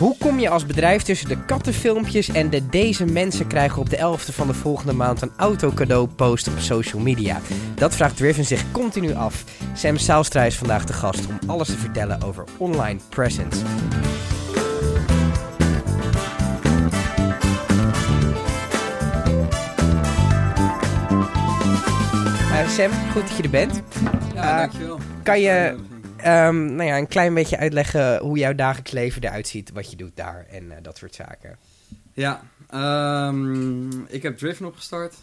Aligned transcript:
Hoe 0.00 0.16
kom 0.18 0.38
je 0.38 0.48
als 0.48 0.66
bedrijf 0.66 1.02
tussen 1.02 1.28
de 1.28 1.44
kattenfilmpjes 1.44 2.28
en 2.28 2.50
de 2.50 2.66
deze 2.66 3.04
mensen 3.04 3.46
krijgen 3.46 3.78
op 3.80 3.90
de 3.90 3.96
11e 3.96 4.34
van 4.34 4.46
de 4.46 4.54
volgende 4.54 4.92
maand 4.92 5.22
een 5.22 5.30
autocadeau 5.36 6.08
post 6.08 6.48
op 6.48 6.58
social 6.58 7.02
media? 7.02 7.40
Dat 7.74 7.94
vraagt 7.94 8.16
Driven 8.16 8.44
zich 8.44 8.70
continu 8.72 9.14
af. 9.14 9.44
Sam 9.74 9.96
Saalstra 9.96 10.44
is 10.44 10.56
vandaag 10.56 10.84
de 10.84 10.92
gast 10.92 11.26
om 11.26 11.38
alles 11.46 11.66
te 11.66 11.76
vertellen 11.76 12.22
over 12.22 12.44
online 12.56 13.00
presence. 13.08 13.64
Uh, 22.50 22.68
Sam, 22.68 22.90
goed 23.12 23.28
dat 23.28 23.36
je 23.36 23.42
er 23.42 23.50
bent. 23.50 23.82
Ja, 24.34 24.52
uh, 24.52 24.58
dankjewel. 24.58 24.98
Kan 25.22 25.40
je 25.40 25.76
um, 26.26 26.74
nou 26.74 26.88
ja, 26.88 26.98
een 26.98 27.08
klein 27.08 27.34
beetje 27.34 27.56
uitleggen 27.56 28.18
hoe 28.18 28.38
jouw 28.38 28.54
dagelijks 28.54 28.90
leven 28.90 29.22
eruit 29.22 29.48
ziet, 29.48 29.70
wat 29.72 29.90
je 29.90 29.96
doet 29.96 30.16
daar 30.16 30.46
en 30.50 30.64
uh, 30.64 30.72
dat 30.82 30.96
soort 30.96 31.14
zaken? 31.14 31.58
Ja, 32.12 32.42
um, 33.28 34.06
ik 34.08 34.22
heb 34.22 34.38
Driven 34.38 34.66
opgestart. 34.66 35.14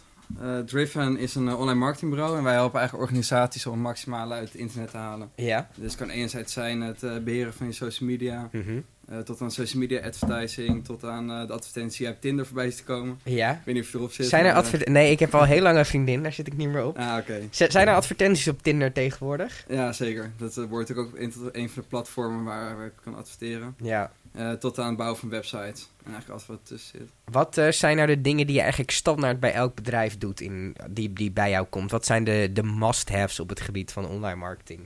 Uh, 0.42 0.58
Driven 0.58 1.18
is 1.18 1.34
een 1.34 1.46
uh, 1.46 1.60
online 1.60 1.78
marketingbureau 1.78 2.36
en 2.36 2.44
wij 2.44 2.52
helpen 2.52 2.78
eigenlijk 2.78 3.08
organisaties 3.08 3.66
om 3.66 3.72
het 3.72 3.82
maximale 3.82 4.34
uit 4.34 4.48
het 4.48 4.60
internet 4.60 4.90
te 4.90 4.96
halen. 4.96 5.30
Ja. 5.34 5.68
Dus 5.74 5.84
het 5.84 5.96
kan 5.96 6.10
enerzijds 6.10 6.52
zijn 6.52 6.80
het 6.80 7.24
beheren 7.24 7.54
van 7.54 7.66
je 7.66 7.72
social 7.72 8.08
media, 8.08 8.48
mm 8.52 8.62
-hmm. 8.62 8.84
Uh, 9.12 9.18
tot 9.18 9.40
aan 9.40 9.50
social 9.50 9.80
media 9.80 10.00
advertising, 10.00 10.84
tot 10.84 11.04
aan 11.04 11.30
uh, 11.30 11.46
de 11.46 11.52
advertentie 11.52 12.08
op 12.08 12.20
Tinder 12.20 12.46
voorbij 12.46 12.70
te 12.70 12.84
komen. 12.84 13.20
Ja. 13.24 13.50
Ik 13.50 13.58
weet 13.64 13.74
niet 13.74 13.84
of 13.84 13.90
je 13.90 13.98
erop 13.98 14.12
zit. 14.12 14.26
Zijn 14.26 14.44
er 14.44 14.52
advertenties? 14.52 14.94
Nee, 14.94 15.10
ik 15.10 15.18
heb 15.18 15.34
al 15.34 15.44
heel 15.44 15.62
lang 15.62 15.78
een 15.78 15.86
vriendin, 15.86 16.22
daar 16.22 16.32
zit 16.32 16.46
ik 16.46 16.56
niet 16.56 16.68
meer 16.68 16.84
op. 16.84 16.98
Ah, 16.98 17.16
oké. 17.18 17.48
Okay. 17.50 17.68
zijn 17.70 17.88
er 17.88 17.94
advertenties 17.94 18.48
op 18.48 18.62
Tinder 18.62 18.92
tegenwoordig? 18.92 19.64
Ja, 19.68 19.92
zeker. 19.92 20.30
Dat 20.36 20.56
uh, 20.56 20.64
wordt 20.64 20.96
ook 20.96 21.12
een, 21.14 21.32
een 21.52 21.70
van 21.70 21.82
de 21.82 21.88
platformen 21.88 22.44
waar, 22.44 22.76
waar 22.76 22.86
ik 22.86 22.92
kan 23.02 23.16
adverteren. 23.16 23.74
Ja. 23.82 24.10
tot 24.58 24.78
aan 24.78 24.88
het 24.88 24.96
bouwen 24.96 25.18
van 25.18 25.28
websites. 25.28 25.88
En 26.04 26.12
eigenlijk 26.12 26.28
alles 26.28 26.46
wat 26.46 26.58
tussen 26.62 26.98
zit. 26.98 27.08
Wat 27.24 27.74
zijn 27.74 27.96
nou 27.96 28.08
de 28.08 28.20
dingen 28.20 28.46
die 28.46 28.54
je 28.54 28.60
eigenlijk 28.60 28.90
standaard 28.90 29.40
bij 29.40 29.52
elk 29.52 29.74
bedrijf 29.74 30.18
doet, 30.18 30.40
in, 30.40 30.76
die, 30.90 31.12
die 31.12 31.30
bij 31.30 31.50
jou 31.50 31.66
komt? 31.66 31.90
Wat 31.90 32.06
zijn 32.06 32.24
de, 32.24 32.50
de 32.52 32.62
must-haves 32.62 33.40
op 33.40 33.48
het 33.48 33.60
gebied 33.60 33.92
van 33.92 34.08
online 34.08 34.36
marketing? 34.36 34.80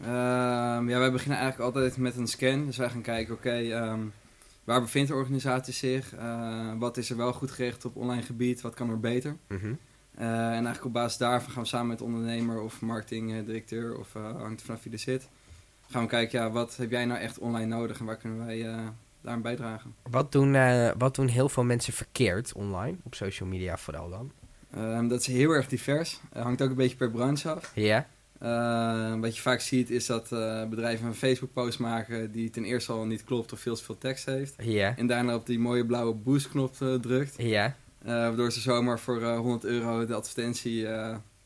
Uh, 0.00 0.06
ja, 0.86 0.98
wij 0.98 1.12
beginnen 1.12 1.38
eigenlijk 1.38 1.74
altijd 1.74 1.96
met 1.96 2.16
een 2.16 2.26
scan. 2.26 2.66
Dus 2.66 2.76
wij 2.76 2.90
gaan 2.90 3.02
kijken, 3.02 3.34
oké, 3.34 3.48
okay, 3.48 3.90
um, 3.90 4.12
waar 4.64 4.80
bevindt 4.80 5.08
de 5.08 5.14
organisatie 5.14 5.72
zich? 5.72 6.14
Uh, 6.14 6.72
wat 6.78 6.96
is 6.96 7.10
er 7.10 7.16
wel 7.16 7.32
goed 7.32 7.50
geregeld 7.50 7.84
op 7.84 7.96
online 7.96 8.22
gebied? 8.22 8.60
Wat 8.60 8.74
kan 8.74 8.90
er 8.90 9.00
beter? 9.00 9.36
Mm 9.48 9.58
-hmm. 9.58 9.78
uh, 10.18 10.26
en 10.26 10.52
eigenlijk 10.52 10.84
op 10.84 10.92
basis 10.92 11.18
daarvan 11.18 11.52
gaan 11.52 11.62
we 11.62 11.68
samen 11.68 11.86
met 11.86 12.00
ondernemer 12.00 12.60
of 12.60 12.80
marketingdirecteur 12.80 13.98
of 13.98 14.12
hangt 14.12 14.62
vanaf 14.62 14.82
wie 14.82 14.92
er 14.92 14.98
zit. 14.98 15.28
Gaan 15.90 16.02
we 16.02 16.08
kijken, 16.08 16.40
ja, 16.40 16.50
wat 16.50 16.76
heb 16.76 16.90
jij 16.90 17.04
nou 17.04 17.20
echt 17.20 17.38
online 17.38 17.76
nodig 17.76 17.98
en 17.98 18.04
waar 18.04 18.16
kunnen 18.16 18.46
wij 18.46 18.62
daaraan 19.20 19.42
bijdragen? 19.42 19.94
Wat 20.10 20.32
doen, 20.32 20.52
wat 20.98 21.14
doen 21.14 21.28
heel 21.28 21.48
veel 21.48 21.64
mensen 21.64 21.92
verkeerd 21.92 22.52
online, 22.52 22.96
op 23.02 23.14
social 23.14 23.48
media 23.48 23.76
vooral 23.76 24.10
dan? 24.10 24.32
Ehm, 24.74 25.08
dat 25.08 25.20
is 25.20 25.26
heel 25.26 25.50
erg 25.50 25.68
divers. 25.68 26.20
hangt 26.32 26.62
ook 26.62 26.70
een 26.70 26.76
beetje 26.76 26.96
per 26.96 27.10
branche 27.10 27.50
af. 27.50 27.72
Ja. 27.74 28.06
Uh, 28.44 29.20
wat 29.20 29.36
je 29.36 29.42
vaak 29.42 29.60
ziet 29.60 29.90
is 29.90 30.06
dat 30.06 30.32
uh, 30.32 30.68
bedrijven 30.68 31.06
een 31.06 31.14
Facebook-post 31.14 31.78
maken 31.78 32.32
die 32.32 32.50
ten 32.50 32.64
eerste 32.64 32.92
al 32.92 33.04
niet 33.04 33.24
klopt 33.24 33.52
of 33.52 33.60
veel 33.60 33.76
te 33.76 33.84
veel 33.84 33.98
tekst 33.98 34.24
heeft. 34.24 34.54
En 34.96 35.06
daarna 35.06 35.34
op 35.34 35.46
die 35.46 35.58
mooie 35.58 35.86
blauwe 35.86 36.14
boost-knop 36.14 36.74
uh, 36.82 36.94
drukt. 36.94 37.36
Waardoor 38.02 38.52
ze 38.52 38.60
zomaar 38.60 39.00
voor 39.00 39.24
100 39.24 39.64
euro 39.64 40.06
de 40.06 40.14
advertentie 40.14 40.82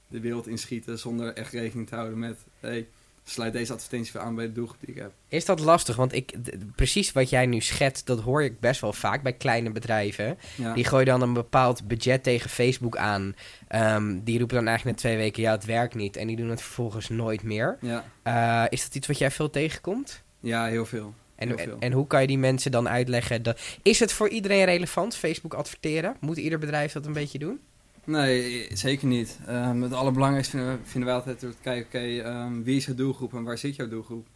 de 0.09 0.21
wereld 0.21 0.47
inschieten 0.47 0.99
zonder 0.99 1.35
echt 1.35 1.53
rekening 1.53 1.89
te 1.89 1.95
houden 1.95 2.19
met... 2.19 2.39
Hey, 2.61 2.89
sluit 3.31 3.53
deze 3.53 3.73
advertentie 3.73 4.13
weer 4.13 4.23
aan 4.23 4.35
bij 4.35 4.47
de 4.47 4.53
doelgroep 4.53 4.81
die 4.81 4.95
ik 4.95 5.01
heb. 5.01 5.13
Is 5.29 5.45
dat 5.45 5.61
lastig? 5.61 5.97
Want 5.97 6.13
ik, 6.15 6.35
precies 6.75 7.13
wat 7.13 7.31
jij 7.31 7.47
nu 7.47 7.61
schetst, 7.61 8.07
dat 8.07 8.21
hoor 8.21 8.43
ik 8.43 8.61
best 8.61 8.81
wel 8.81 8.93
vaak 8.93 9.23
bij 9.23 9.33
kleine 9.33 9.71
bedrijven. 9.71 10.39
Ja. 10.57 10.75
Die 10.75 10.85
gooien 10.85 11.07
dan 11.07 11.23
een 11.23 11.33
bepaald 11.33 11.89
budget 11.89 12.23
tegen 12.23 12.51
Facebook 12.51 12.97
aan. 12.97 13.35
Um, 13.75 14.25
die 14.25 14.39
roepen 14.39 14.57
dan 14.57 14.67
eigenlijk 14.67 14.97
na 14.97 15.03
twee 15.03 15.17
weken, 15.17 15.43
ja, 15.43 15.51
het 15.51 15.65
werkt 15.65 15.95
niet. 15.95 16.17
En 16.17 16.27
die 16.27 16.37
doen 16.37 16.49
het 16.51 16.63
vervolgens 16.63 17.09
nooit 17.09 17.43
meer. 17.43 17.79
Ja, 17.81 18.05
Uh, 18.27 18.65
is 18.69 18.83
dat 18.85 18.95
iets 18.95 19.07
wat 19.07 19.19
jij 19.19 19.31
veel 19.31 19.51
tegenkomt? 19.51 20.23
ja 20.41 20.67
heel 20.67 20.87
veel. 20.87 21.15
En, 21.37 21.49
Heel 21.49 21.57
en, 21.57 21.65
veel. 21.65 21.77
en 21.79 21.93
hoe 21.93 22.07
kan 22.07 22.21
je 22.21 22.27
die 22.27 22.39
mensen 22.39 22.71
dan 22.71 22.89
uitleggen? 22.89 23.43
Dat, 23.43 23.61
is 23.83 24.01
het 24.01 24.13
voor 24.13 24.29
iedereen 24.29 24.65
relevant, 24.65 25.17
Facebook 25.17 25.55
adverteren? 25.55 26.17
Moet 26.21 26.37
ieder 26.37 26.59
bedrijf 26.59 26.93
dat 26.93 27.07
een 27.07 27.13
beetje 27.13 27.39
doen? 27.39 27.61
Nee, 28.09 28.69
zeker 28.73 29.07
niet. 29.07 29.39
Um, 29.49 29.83
het 29.83 29.93
allerbelangrijkste 29.93 30.57
vinden, 30.57 30.79
we, 30.79 30.79
vinden 30.85 31.09
wij 31.09 31.19
altijd 31.19 31.41
door 31.41 31.51
te 31.51 31.63
kijken, 31.63 31.87
oké, 31.87 32.29
um, 32.29 32.65
wie 32.65 32.77
is 32.77 32.87
je 32.87 32.95
doelgroep 32.95 33.35
en 33.35 33.43
waar 33.43 33.59
zit 33.59 33.77
jouw 33.77 33.89
doelgroep? 33.89 34.27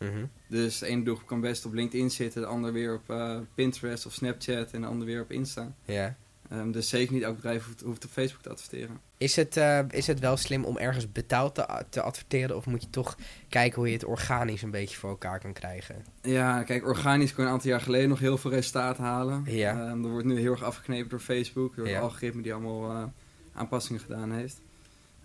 Dus 0.49 0.78
de 0.78 0.87
ene 0.87 1.03
doelgroep 1.03 1.28
kan 1.28 1.41
best 1.41 1.66
op 1.66 1.72
LinkedIn 1.72 2.10
zitten, 2.10 2.41
de 2.41 2.47
ander 2.47 2.72
weer 2.72 2.94
op 2.94 3.10
uh, 3.10 3.38
Pinterest 3.55 4.06
of 4.06 4.12
Snapchat 4.12 4.71
en 4.71 4.81
de 4.81 4.87
ander 4.87 5.06
weer 5.06 5.22
op 5.22 5.31
Insta. 5.31 5.72
Ja. 5.84 6.16
Um, 6.53 6.72
dus 6.72 6.88
zeker 6.88 7.12
niet 7.12 7.22
elk 7.22 7.34
bedrijf 7.37 7.66
hoeft, 7.66 7.81
hoeft, 7.81 8.05
op 8.05 8.10
Facebook 8.10 8.43
te 8.43 8.49
adverteren. 8.50 9.00
Is 9.16 9.37
het, 9.37 9.56
uh, 9.56 9.78
is 9.91 10.06
het 10.06 10.21
wel 10.21 10.37
slim 10.37 10.65
om 10.65 10.78
ergens 10.78 11.12
betaald 11.12 11.54
te, 11.54 11.84
te 11.89 12.03
adverteren 12.03 12.56
of 12.56 12.66
moet 12.66 12.83
je 12.83 12.91
toch 12.91 13.16
kijken 13.49 13.78
hoe 13.78 13.87
je 13.87 13.94
het 13.94 14.04
organisch 14.04 14.62
een 14.62 14.71
beetje 14.71 14.97
voor 14.99 15.10
elkaar 15.10 15.41
kan 15.41 15.53
krijgen? 15.53 16.04
Ja, 16.22 16.62
kijk, 16.62 16.87
organisch 16.87 17.34
kon 17.34 17.43
je 17.43 17.49
een 17.49 17.54
aantal 17.54 17.71
jaar 17.71 17.81
geleden 17.81 18.09
nog 18.09 18.19
heel 18.19 18.39
veel 18.39 18.50
resultaten 18.50 19.04
halen. 19.04 19.44
Ja. 19.47 19.94
dat 19.94 20.10
wordt 20.10 20.27
nu 20.27 20.39
heel 20.39 20.50
erg 20.53 20.62
afgeknepen 20.62 21.09
door 21.09 21.21
Facebook, 21.21 21.77
door 21.77 21.89
Ja. 21.89 21.94
het 21.94 22.03
algoritme 22.03 22.43
die 22.43 22.53
allemaal 22.53 22.91
uh, 22.91 23.04
aanpassingen 23.52 24.00
gedaan 24.00 24.32
heeft. 24.32 24.60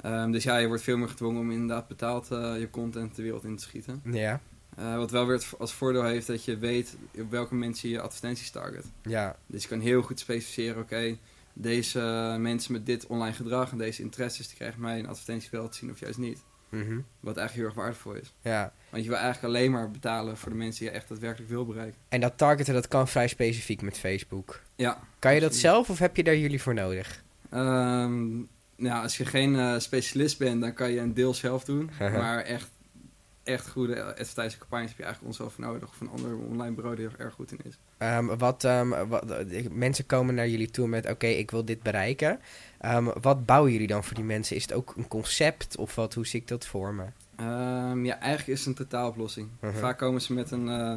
Um, 0.05 0.31
dus 0.31 0.43
ja, 0.43 0.57
je 0.57 0.67
wordt 0.67 0.83
veel 0.83 0.97
meer 0.97 1.07
gedwongen 1.07 1.41
om 1.41 1.51
inderdaad 1.51 1.87
betaald 1.87 2.31
uh, 2.31 2.59
je 2.59 2.69
content 2.69 3.15
de 3.15 3.21
wereld 3.21 3.43
in 3.43 3.55
te 3.55 3.63
schieten. 3.63 4.01
Ja. 4.03 4.41
Uh, 4.79 4.95
wat 4.95 5.11
wel 5.11 5.27
weer 5.27 5.47
als 5.59 5.73
voordeel 5.73 6.03
heeft 6.03 6.27
dat 6.27 6.45
je 6.45 6.57
weet 6.57 6.97
op 7.19 7.31
welke 7.31 7.55
mensen 7.55 7.89
je 7.89 8.01
advertenties 8.01 8.49
target. 8.49 8.85
Ja. 9.01 9.35
Dus 9.45 9.61
je 9.61 9.67
kan 9.67 9.79
heel 9.79 10.01
goed 10.01 10.19
specificeren, 10.19 10.81
oké, 10.81 10.95
okay, 10.95 11.19
deze 11.53 11.99
uh, 11.99 12.35
mensen 12.41 12.71
met 12.71 12.85
dit 12.85 13.07
online 13.07 13.35
gedrag 13.35 13.71
en 13.71 13.77
deze 13.77 14.01
interesses, 14.01 14.47
die 14.47 14.55
krijgen 14.55 14.81
mij 14.81 14.99
een 14.99 15.07
advertentie 15.07 15.49
wel 15.51 15.69
te 15.69 15.77
zien 15.77 15.91
of 15.91 15.99
juist 15.99 16.17
niet. 16.17 16.43
Mm 16.69 16.81
-hmm. 16.81 17.05
Wat 17.19 17.37
eigenlijk 17.37 17.53
heel 17.53 17.65
erg 17.65 17.73
waardevol 17.73 18.13
is. 18.13 18.33
Ja. 18.41 18.73
Want 18.89 19.03
je 19.03 19.09
wil 19.09 19.17
eigenlijk 19.17 19.55
alleen 19.55 19.71
maar 19.71 19.91
betalen 19.91 20.37
voor 20.37 20.51
de 20.51 20.57
mensen 20.57 20.79
die 20.79 20.89
je 20.91 20.97
echt 20.97 21.09
daadwerkelijk 21.09 21.49
wil 21.49 21.65
bereiken. 21.65 21.99
En 22.09 22.21
dat 22.21 22.37
targeten, 22.37 22.73
dat 22.73 22.87
kan 22.87 23.07
vrij 23.07 23.27
specifiek 23.27 23.81
met 23.81 23.97
Facebook. 23.97 24.61
Ja. 24.75 24.99
Kan 25.19 25.33
je 25.33 25.39
dat 25.39 25.55
zelf 25.55 25.89
of 25.89 25.99
heb 25.99 26.15
je 26.15 26.23
daar 26.23 26.37
jullie 26.37 26.61
voor 26.61 26.73
nodig? 26.73 27.23
Um, 27.53 28.47
nou, 28.75 29.03
als 29.03 29.17
je 29.17 29.25
geen 29.25 29.53
uh, 29.53 29.79
specialist 29.79 30.37
bent, 30.37 30.61
dan 30.61 30.73
kan 30.73 30.91
je 30.91 30.99
een 30.99 31.13
deel 31.13 31.33
zelf 31.33 31.63
doen. 31.63 31.89
maar 31.99 32.39
echt, 32.39 32.69
echt 33.43 33.69
goede 33.69 34.03
advertising 34.03 34.57
campagnes 34.57 34.89
heb 34.89 34.97
je 34.97 35.03
eigenlijk 35.03 35.33
ons 35.33 35.47
over 35.47 35.61
nodig. 35.61 35.89
Of 35.89 36.01
een 36.01 36.09
ander 36.09 36.37
online 36.37 36.75
bureau 36.75 36.95
die 36.95 37.05
er 37.05 37.13
erg 37.17 37.33
goed 37.33 37.51
in 37.51 37.59
is. 37.63 37.77
Um, 37.97 38.37
wat, 38.37 38.63
um, 38.63 39.07
wat, 39.07 39.45
mensen 39.71 40.05
komen 40.05 40.35
naar 40.35 40.47
jullie 40.47 40.71
toe 40.71 40.87
met, 40.87 41.03
oké, 41.03 41.13
okay, 41.13 41.33
ik 41.33 41.51
wil 41.51 41.65
dit 41.65 41.83
bereiken. 41.83 42.39
Wat 43.21 43.45
bouwen 43.45 43.71
jullie 43.71 43.87
dan 43.87 44.03
voor 44.03 44.15
die 44.15 44.23
mensen? 44.23 44.55
Is 44.55 44.61
het 44.61 44.73
ook 44.73 44.93
een 44.97 45.07
concept 45.07 45.77
of 45.77 45.95
wat? 45.95 46.13
Hoe 46.13 46.27
zie 46.27 46.39
ik 46.39 46.47
dat 46.47 46.65
voor 46.65 46.93
me? 46.93 47.05
ja, 48.03 48.19
eigenlijk 48.19 48.47
is 48.47 48.59
het 48.59 48.67
een 48.67 48.85
totaaloplossing. 48.85 49.49
Uh 49.61 49.69
-huh. 49.69 49.79
Vaak 49.79 49.97
komen 49.97 50.21
ze 50.21 50.33
met 50.33 50.51
een... 50.51 50.67
Uh, 50.67 50.95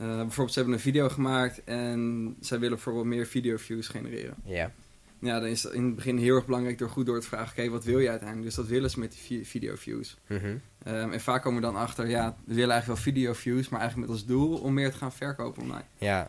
uh, 0.00 0.16
bijvoorbeeld, 0.16 0.52
ze 0.52 0.58
hebben 0.58 0.74
een 0.74 0.80
video 0.80 1.08
gemaakt 1.08 1.64
en 1.64 2.36
zij 2.40 2.58
willen 2.58 2.74
bijvoorbeeld 2.74 3.06
meer 3.06 3.26
video 3.26 3.56
views 3.56 3.88
genereren. 3.88 4.34
Ja. 4.44 4.70
Ja, 5.20 5.40
dan 5.40 5.48
is 5.48 5.62
het 5.62 5.72
in 5.72 5.84
het 5.84 5.94
begin 5.94 6.18
heel 6.18 6.36
erg 6.36 6.46
belangrijk 6.46 6.78
door 6.78 6.88
goed 6.88 7.06
door 7.06 7.20
te 7.20 7.26
vragen, 7.26 7.50
oké, 7.50 7.60
okay, 7.60 7.70
wat 7.70 7.84
wil 7.84 7.98
je 7.98 8.08
uiteindelijk? 8.08 8.46
Dus 8.46 8.56
dat 8.56 8.66
willen 8.66 8.90
ze 8.90 8.98
met 8.98 9.18
die 9.28 9.46
video 9.46 9.74
views. 9.76 10.16
Mm 10.28 10.38
-hmm. 10.38 10.60
um, 10.94 11.12
en 11.12 11.20
vaak 11.20 11.42
komen 11.42 11.60
we 11.60 11.66
dan 11.66 11.76
achter, 11.76 12.08
ja, 12.08 12.36
we 12.44 12.54
willen 12.54 12.70
eigenlijk 12.70 13.02
wel 13.02 13.12
video 13.12 13.32
views, 13.32 13.68
maar 13.68 13.80
eigenlijk 13.80 14.10
met 14.10 14.18
als 14.18 14.28
doel 14.28 14.58
om 14.58 14.74
meer 14.74 14.90
te 14.90 14.96
gaan 14.96 15.12
verkopen 15.12 15.62
online. 15.62 15.84
Ja. 15.98 16.28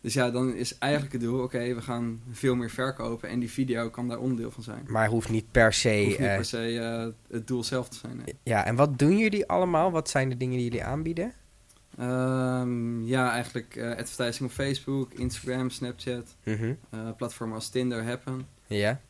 Dus 0.00 0.14
ja, 0.14 0.30
dan 0.30 0.54
is 0.54 0.78
eigenlijk 0.78 1.12
het 1.12 1.22
doel, 1.22 1.34
oké, 1.34 1.44
okay, 1.44 1.74
we 1.74 1.82
gaan 1.82 2.22
veel 2.30 2.54
meer 2.54 2.70
verkopen 2.70 3.28
en 3.28 3.38
die 3.38 3.50
video 3.50 3.90
kan 3.90 4.08
daar 4.08 4.18
onderdeel 4.18 4.50
van 4.50 4.62
zijn. 4.62 4.84
Maar 4.86 5.08
hoeft 5.08 5.28
niet 5.28 5.50
per 5.50 5.72
se... 5.72 6.02
Hoeft 6.04 6.18
niet 6.18 6.28
uh, 6.28 6.34
per 6.34 6.44
se 6.44 6.72
uh, 6.72 7.06
het 7.28 7.46
doel 7.46 7.64
zelf 7.64 7.88
te 7.88 7.96
zijn. 7.96 8.16
Nee. 8.16 8.34
Ja, 8.42 8.64
en 8.64 8.76
wat 8.76 8.98
doen 8.98 9.18
jullie 9.18 9.46
allemaal? 9.46 9.90
Wat 9.90 10.08
zijn 10.10 10.28
de 10.28 10.36
dingen 10.36 10.56
die 10.56 10.64
jullie 10.64 10.84
aanbieden? 10.84 11.32
Um, 12.00 13.04
ja, 13.06 13.30
eigenlijk 13.32 13.76
uh, 13.76 13.90
advertising 13.96 14.48
op 14.50 14.54
Facebook, 14.54 15.12
Instagram, 15.12 15.70
Snapchat, 15.70 16.34
mm 16.44 16.54
-hmm. 16.56 17.16
platformen 17.16 17.54
als 17.56 17.68
Tinder, 17.68 18.04
Happen. 18.04 18.46
Ja. 18.66 19.00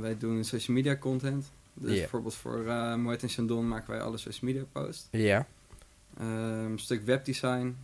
wij 0.00 0.16
doen 0.18 0.44
social 0.44 0.76
media 0.76 0.96
content. 0.96 1.50
Dus 1.74 1.98
bijvoorbeeld 1.98 2.34
voor 2.34 2.64
uh, 2.66 2.94
Moët 2.94 3.22
en 3.22 3.28
Chandon 3.28 3.68
maken 3.68 3.90
wij 3.90 4.00
alle 4.00 4.16
social 4.18 4.50
media 4.52 4.64
posts. 4.72 5.08
Ja. 5.10 5.46
Um, 6.20 6.26
een 6.72 6.78
stuk 6.78 7.02
webdesign, 7.04 7.76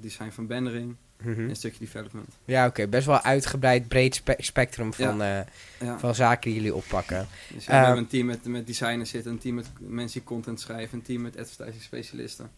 design 0.00 0.30
van 0.30 0.46
bannering 0.46 0.96
Mhm. 1.24 1.40
en 1.40 1.48
een 1.48 1.56
stukje 1.56 1.78
development. 1.78 2.28
Ja, 2.44 2.66
oké. 2.66 2.86
Best 2.86 3.06
wel 3.06 3.20
uitgebreid, 3.22 3.88
breed 3.88 4.14
spe 4.14 4.34
spectrum 4.38 4.92
van, 4.94 5.16
Ja. 5.16 5.40
eh, 5.40 5.86
Ja. 5.86 5.98
van 5.98 6.14
zaken 6.14 6.40
die 6.50 6.54
jullie 6.54 6.74
oppakken. 6.74 7.26
Dus 7.54 7.64
ja, 7.64 7.72
Eh, 7.72 7.78
we 7.78 7.84
hebben 7.86 8.02
een 8.04 8.10
team 8.10 8.26
met, 8.26 8.44
met 8.44 8.66
designers 8.66 9.10
zitten, 9.10 9.32
een 9.32 9.38
team 9.38 9.54
met 9.54 9.70
mensen 9.78 10.18
die 10.18 10.28
content 10.28 10.60
schrijven, 10.60 10.98
een 10.98 11.04
team 11.04 11.22
met 11.22 11.36
advertising 11.38 11.82
specialisten. 11.82 12.50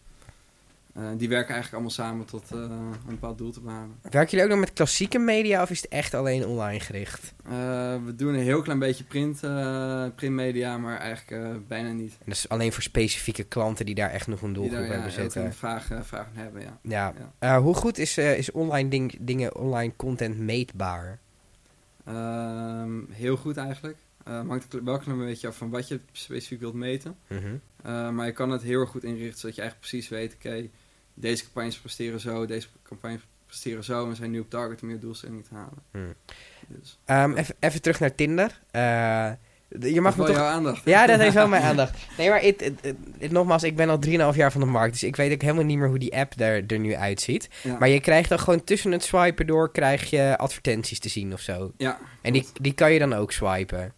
Eh, 0.95 1.03
die 1.17 1.29
werken 1.29 1.53
eigenlijk 1.53 1.73
allemaal 1.73 2.05
samen 2.05 2.25
tot 2.25 2.51
eh, 2.51 2.59
een 2.59 2.95
bepaald 3.07 3.37
doel 3.37 3.51
te 3.51 3.61
behalen. 3.61 3.95
Werken 4.01 4.29
jullie 4.29 4.43
ook 4.43 4.51
nog 4.51 4.59
met 4.59 4.73
klassieke 4.73 5.19
media 5.19 5.61
of 5.61 5.69
is 5.69 5.81
het 5.81 5.91
echt 5.91 6.13
alleen 6.13 6.45
online 6.45 6.79
gericht? 6.79 7.33
Eh, 7.45 7.51
we 8.05 8.15
doen 8.15 8.33
een 8.33 8.39
heel 8.39 8.61
klein 8.61 8.79
beetje 8.79 9.03
print, 9.03 9.39
printmedia, 10.15 10.77
maar 10.77 10.97
eigenlijk 10.97 11.67
bijna 11.67 11.91
niet. 11.91 12.11
En 12.11 12.25
dat 12.25 12.35
is 12.35 12.49
alleen 12.49 12.73
voor 12.73 12.83
specifieke 12.83 13.43
klanten 13.43 13.85
die 13.85 13.95
daar 13.95 14.09
echt 14.09 14.27
nog 14.27 14.41
een 14.41 14.53
Die 14.53 14.55
doelgroep 14.55 14.77
daar 14.77 14.87
ja, 14.87 14.93
hebben 14.93 15.11
eten 15.11 15.23
zitten. 15.23 15.45
en 15.45 15.53
vragen, 15.53 16.05
vragen 16.05 16.35
hebben, 16.35 16.61
ja. 16.61 16.79
Ja. 16.81 17.13
Ja. 17.39 17.61
Hoe 17.61 17.75
goed 17.75 17.97
is, 17.97 18.17
is 18.17 18.51
online 18.51 18.89
ding, 18.89 19.17
dingen, 19.19 19.55
online 19.55 19.93
content 19.95 20.37
meetbaar? 20.37 21.19
Ehm, 22.05 22.99
heel 23.09 23.37
goed 23.37 23.57
eigenlijk. 23.57 23.97
Uh, 24.27 24.47
hangt 24.47 24.73
wel 24.83 25.01
een 25.05 25.17
beetje 25.17 25.47
af 25.47 25.57
van 25.57 25.69
wat 25.69 25.87
je 25.87 25.99
specifiek 26.11 26.59
wilt 26.59 26.73
meten. 26.73 27.17
Mhm. 27.27 28.15
Maar 28.15 28.25
je 28.25 28.31
kan 28.31 28.49
het 28.49 28.61
heel 28.61 28.79
erg 28.79 28.89
goed 28.89 29.03
inrichten, 29.03 29.39
zodat 29.39 29.55
je 29.55 29.61
eigenlijk 29.61 29.89
precies 29.89 30.09
weet... 30.09 30.33
oké, 30.33 30.69
deze 31.15 31.43
campagnes 31.43 31.79
presteren 31.79 32.19
zo, 32.19 32.45
deze 32.45 32.67
campagnes 32.83 33.21
presteren 33.45 33.83
zo... 33.83 34.09
en 34.09 34.15
zijn 34.15 34.31
nu 34.31 34.39
op 34.39 34.49
target 34.49 34.81
om 34.81 34.89
je 34.89 34.99
doelstelling 34.99 35.45
te 35.45 35.53
halen. 35.53 35.83
Hmm. 35.91 36.13
Dus, 36.67 36.99
Um, 37.05 37.35
even, 37.37 37.55
even 37.59 37.81
terug 37.81 37.99
naar 37.99 38.15
Tinder. 38.15 38.61
Uh, 38.71 39.31
je 39.93 40.01
mag 40.01 40.17
me 40.17 40.23
wel 40.23 40.33
toch... 40.33 40.35
jouw 40.35 40.53
aandacht. 40.53 40.85
Ja, 40.85 41.05
dat 41.05 41.19
heeft 41.19 41.33
wel 41.33 41.47
mijn 41.47 41.63
aandacht. 41.63 41.97
Nee, 42.17 42.29
maar 42.29 42.43
it, 42.43 42.61
it, 42.61 42.73
it, 42.81 42.95
it, 43.17 43.31
nogmaals, 43.31 43.63
ik 43.63 43.75
ben 43.75 43.89
al 43.89 43.99
3,5 44.05 44.11
jaar 44.35 44.51
van 44.51 44.61
de 44.61 44.67
markt. 44.67 44.91
Dus 44.91 45.03
ik 45.03 45.15
weet 45.15 45.33
ook 45.33 45.41
helemaal 45.41 45.63
niet 45.63 45.77
meer 45.77 45.87
hoe 45.87 45.99
die 45.99 46.15
app 46.15 46.33
er, 46.39 46.63
er 46.67 46.79
nu 46.79 46.95
uitziet. 46.95 47.49
Ja. 47.63 47.77
Maar 47.77 47.89
je 47.89 47.99
krijgt 47.99 48.29
dan 48.29 48.39
gewoon 48.39 48.63
tussen 48.63 48.91
het 48.91 49.03
swipen 49.03 49.47
door... 49.47 49.71
krijg 49.71 50.09
je 50.09 50.37
advertenties 50.37 50.99
te 50.99 51.09
zien 51.09 51.33
of 51.33 51.39
zo. 51.39 51.71
Ja. 51.77 51.99
En 52.21 52.33
die, 52.33 52.47
die 52.61 52.73
kan 52.73 52.93
je 52.93 52.99
dan 52.99 53.13
ook 53.13 53.31
swipen. 53.31 53.93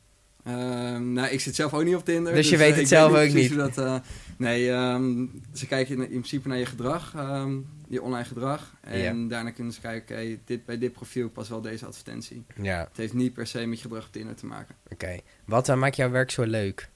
Uh, 0.47 0.53
nou, 0.97 1.27
ik 1.27 1.39
zit 1.39 1.55
zelf 1.55 1.73
ook 1.73 1.83
niet 1.83 1.95
op 1.95 2.05
Tinder. 2.05 2.33
Dus, 2.33 2.41
dus 2.41 2.49
je 2.49 2.57
weet 2.57 2.75
het 2.75 2.87
zelf 2.87 3.11
weet 3.11 3.29
ook 3.29 3.35
niet. 3.35 3.55
Dat, 3.55 3.77
uh, 3.77 3.95
nee, 4.37 4.69
um, 4.69 5.41
ze 5.53 5.67
kijken 5.67 5.95
in, 5.95 6.01
in, 6.01 6.07
principe 6.07 6.47
naar 6.47 6.57
je 6.57 6.65
gedrag, 6.65 7.13
um, 7.17 7.67
je 7.87 8.01
online 8.01 8.25
gedrag. 8.25 8.75
En 8.81 8.99
ja. 8.99 9.27
daarna 9.27 9.51
kunnen 9.51 9.73
ze 9.73 9.81
kijken, 9.81 10.15
oké, 10.15 10.37
dit, 10.45 10.65
bij 10.65 10.77
dit 10.77 10.91
profiel 10.91 11.29
past 11.29 11.49
wel 11.49 11.61
deze 11.61 11.85
advertentie. 11.85 12.45
Ja. 12.61 12.79
Het 12.79 12.97
heeft 12.97 13.13
niet 13.13 13.33
per 13.33 13.47
se 13.47 13.65
met 13.65 13.77
je 13.77 13.83
gedrag 13.83 14.05
op 14.05 14.11
Tinder 14.11 14.35
te 14.35 14.45
maken. 14.45 14.75
Oké. 14.83 14.93
Okay. 14.93 15.21
Wat 15.45 15.69
uh, 15.69 15.75
maakt 15.75 15.95
jouw 15.95 16.09
werk 16.09 16.31
zo 16.31 16.43
leuk? 16.43 16.89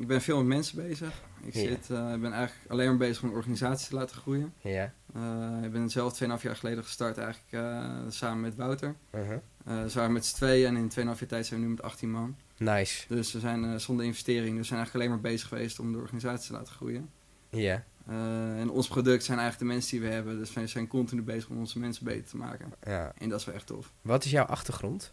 Ik 0.00 0.06
ben 0.06 0.20
veel 0.20 0.36
met 0.36 0.46
mensen 0.46 0.88
bezig. 0.88 1.22
Ik 1.42 1.54
ja. 1.54 1.60
zit, 1.60 1.88
uh, 1.90 2.14
ben 2.14 2.32
eigenlijk 2.32 2.70
alleen 2.70 2.88
maar 2.88 2.96
bezig 2.96 3.22
om 3.22 3.28
een 3.28 3.34
organisatie 3.34 3.88
te 3.88 3.94
laten 3.94 4.16
groeien. 4.16 4.52
Ja. 4.60 4.92
Uh, 5.16 5.64
ik 5.64 5.72
ben 5.72 5.90
zelf 5.90 6.22
2,5 6.22 6.28
jaar 6.42 6.56
geleden 6.56 6.84
gestart 6.84 7.18
eigenlijk 7.18 7.52
uh, 7.52 7.94
samen 8.08 8.40
met 8.40 8.54
Wouter. 8.54 8.94
Uh, 9.14 9.28
we 9.64 9.90
waren 9.94 10.12
met 10.12 10.26
z'n 10.26 10.34
tweeën 10.34 10.76
en 10.76 10.76
in 10.76 10.90
2,5 10.90 10.94
jaar 10.94 11.26
tijd 11.26 11.46
zijn 11.46 11.60
we 11.60 11.66
nu 11.66 11.72
met 11.72 11.82
18 11.82 12.10
man. 12.10 12.36
Nice. 12.56 13.04
Dus 13.08 13.32
we 13.32 13.38
zijn 13.38 13.80
zonder 13.80 14.04
investering, 14.04 14.48
dus 14.48 14.58
we 14.58 14.64
zijn 14.64 14.78
eigenlijk 14.78 14.94
alleen 14.94 15.22
maar 15.22 15.32
bezig 15.32 15.48
geweest 15.48 15.78
om 15.78 15.92
de 15.92 15.98
organisatie 15.98 16.46
te 16.46 16.52
laten 16.52 16.74
groeien. 16.74 17.10
Ja. 17.50 17.84
Uh, 18.08 18.60
en 18.60 18.70
ons 18.70 18.88
product 18.88 19.24
zijn 19.24 19.38
eigenlijk 19.38 19.68
de 19.68 19.74
mensen 19.74 19.98
die 19.98 20.08
we 20.08 20.14
hebben, 20.14 20.38
dus 20.38 20.52
we 20.52 20.66
zijn 20.66 20.86
continu 20.86 21.22
bezig 21.22 21.48
om 21.48 21.58
onze 21.58 21.78
mensen 21.78 22.04
beter 22.04 22.24
te 22.24 22.36
maken. 22.36 22.72
Ja. 22.82 23.12
En 23.18 23.28
dat 23.28 23.40
is 23.40 23.46
wel 23.46 23.54
echt 23.54 23.66
tof. 23.66 23.92
Wat 24.02 24.24
is 24.24 24.30
jouw 24.30 24.44
achtergrond? 24.44 25.12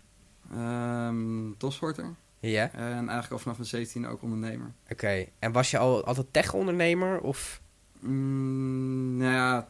Um, 0.53 1.55
topsporter. 1.57 2.15
Ja. 2.39 2.71
En 2.73 2.81
eigenlijk 2.97 3.31
al 3.31 3.39
vanaf 3.39 3.57
mijn 3.57 3.69
17 3.69 4.07
ook 4.07 4.21
ondernemer. 4.21 4.73
Oké. 4.83 4.93
Okay. 4.93 5.31
En 5.39 5.51
was 5.51 5.71
je 5.71 5.77
al 5.77 6.05
altijd 6.05 6.27
tech-ondernemer 6.31 7.19
of? 7.19 7.61
Mm, 7.99 9.17
nou 9.17 9.33
ja, 9.33 9.69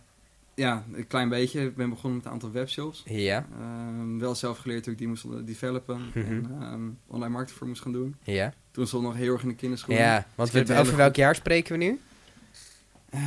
ja, 0.56 0.86
een 0.94 1.08
klein 1.08 1.30
beetje. 1.30 1.66
Ik 1.66 1.76
ben 1.76 1.90
begonnen 1.90 2.18
met 2.18 2.26
een 2.26 2.32
aantal 2.32 2.52
webshops. 2.52 3.04
Ja. 3.06 3.48
Um, 3.60 4.20
wel 4.20 4.36
zelf 4.36 4.58
geleerd 4.58 4.84
hoe 4.84 4.94
ik 4.94 5.00
die 5.00 5.08
moest 5.08 5.26
developen 5.48 6.02
Mhm. 6.14 6.18
en 6.18 6.62
um, 6.74 6.98
online 7.08 7.30
marketing 7.32 7.58
voor 7.58 7.68
moest 7.68 7.82
gaan 7.82 7.92
doen. 7.92 8.16
Ja. 8.24 8.54
Toen 8.72 8.88
stond 8.88 9.04
nog 9.04 9.16
heel 9.16 9.34
erg 9.34 9.42
in 9.42 9.48
de 9.48 9.56
kinderschoenen. 9.56 10.04
Ja, 10.04 10.28
want 10.36 10.52
we, 10.52 10.76
over 10.78 10.96
welk 10.96 11.16
jaar 11.16 11.36
spreken 11.36 11.72
we 11.72 11.84
nu? 11.84 12.00
Uh, 13.14 13.22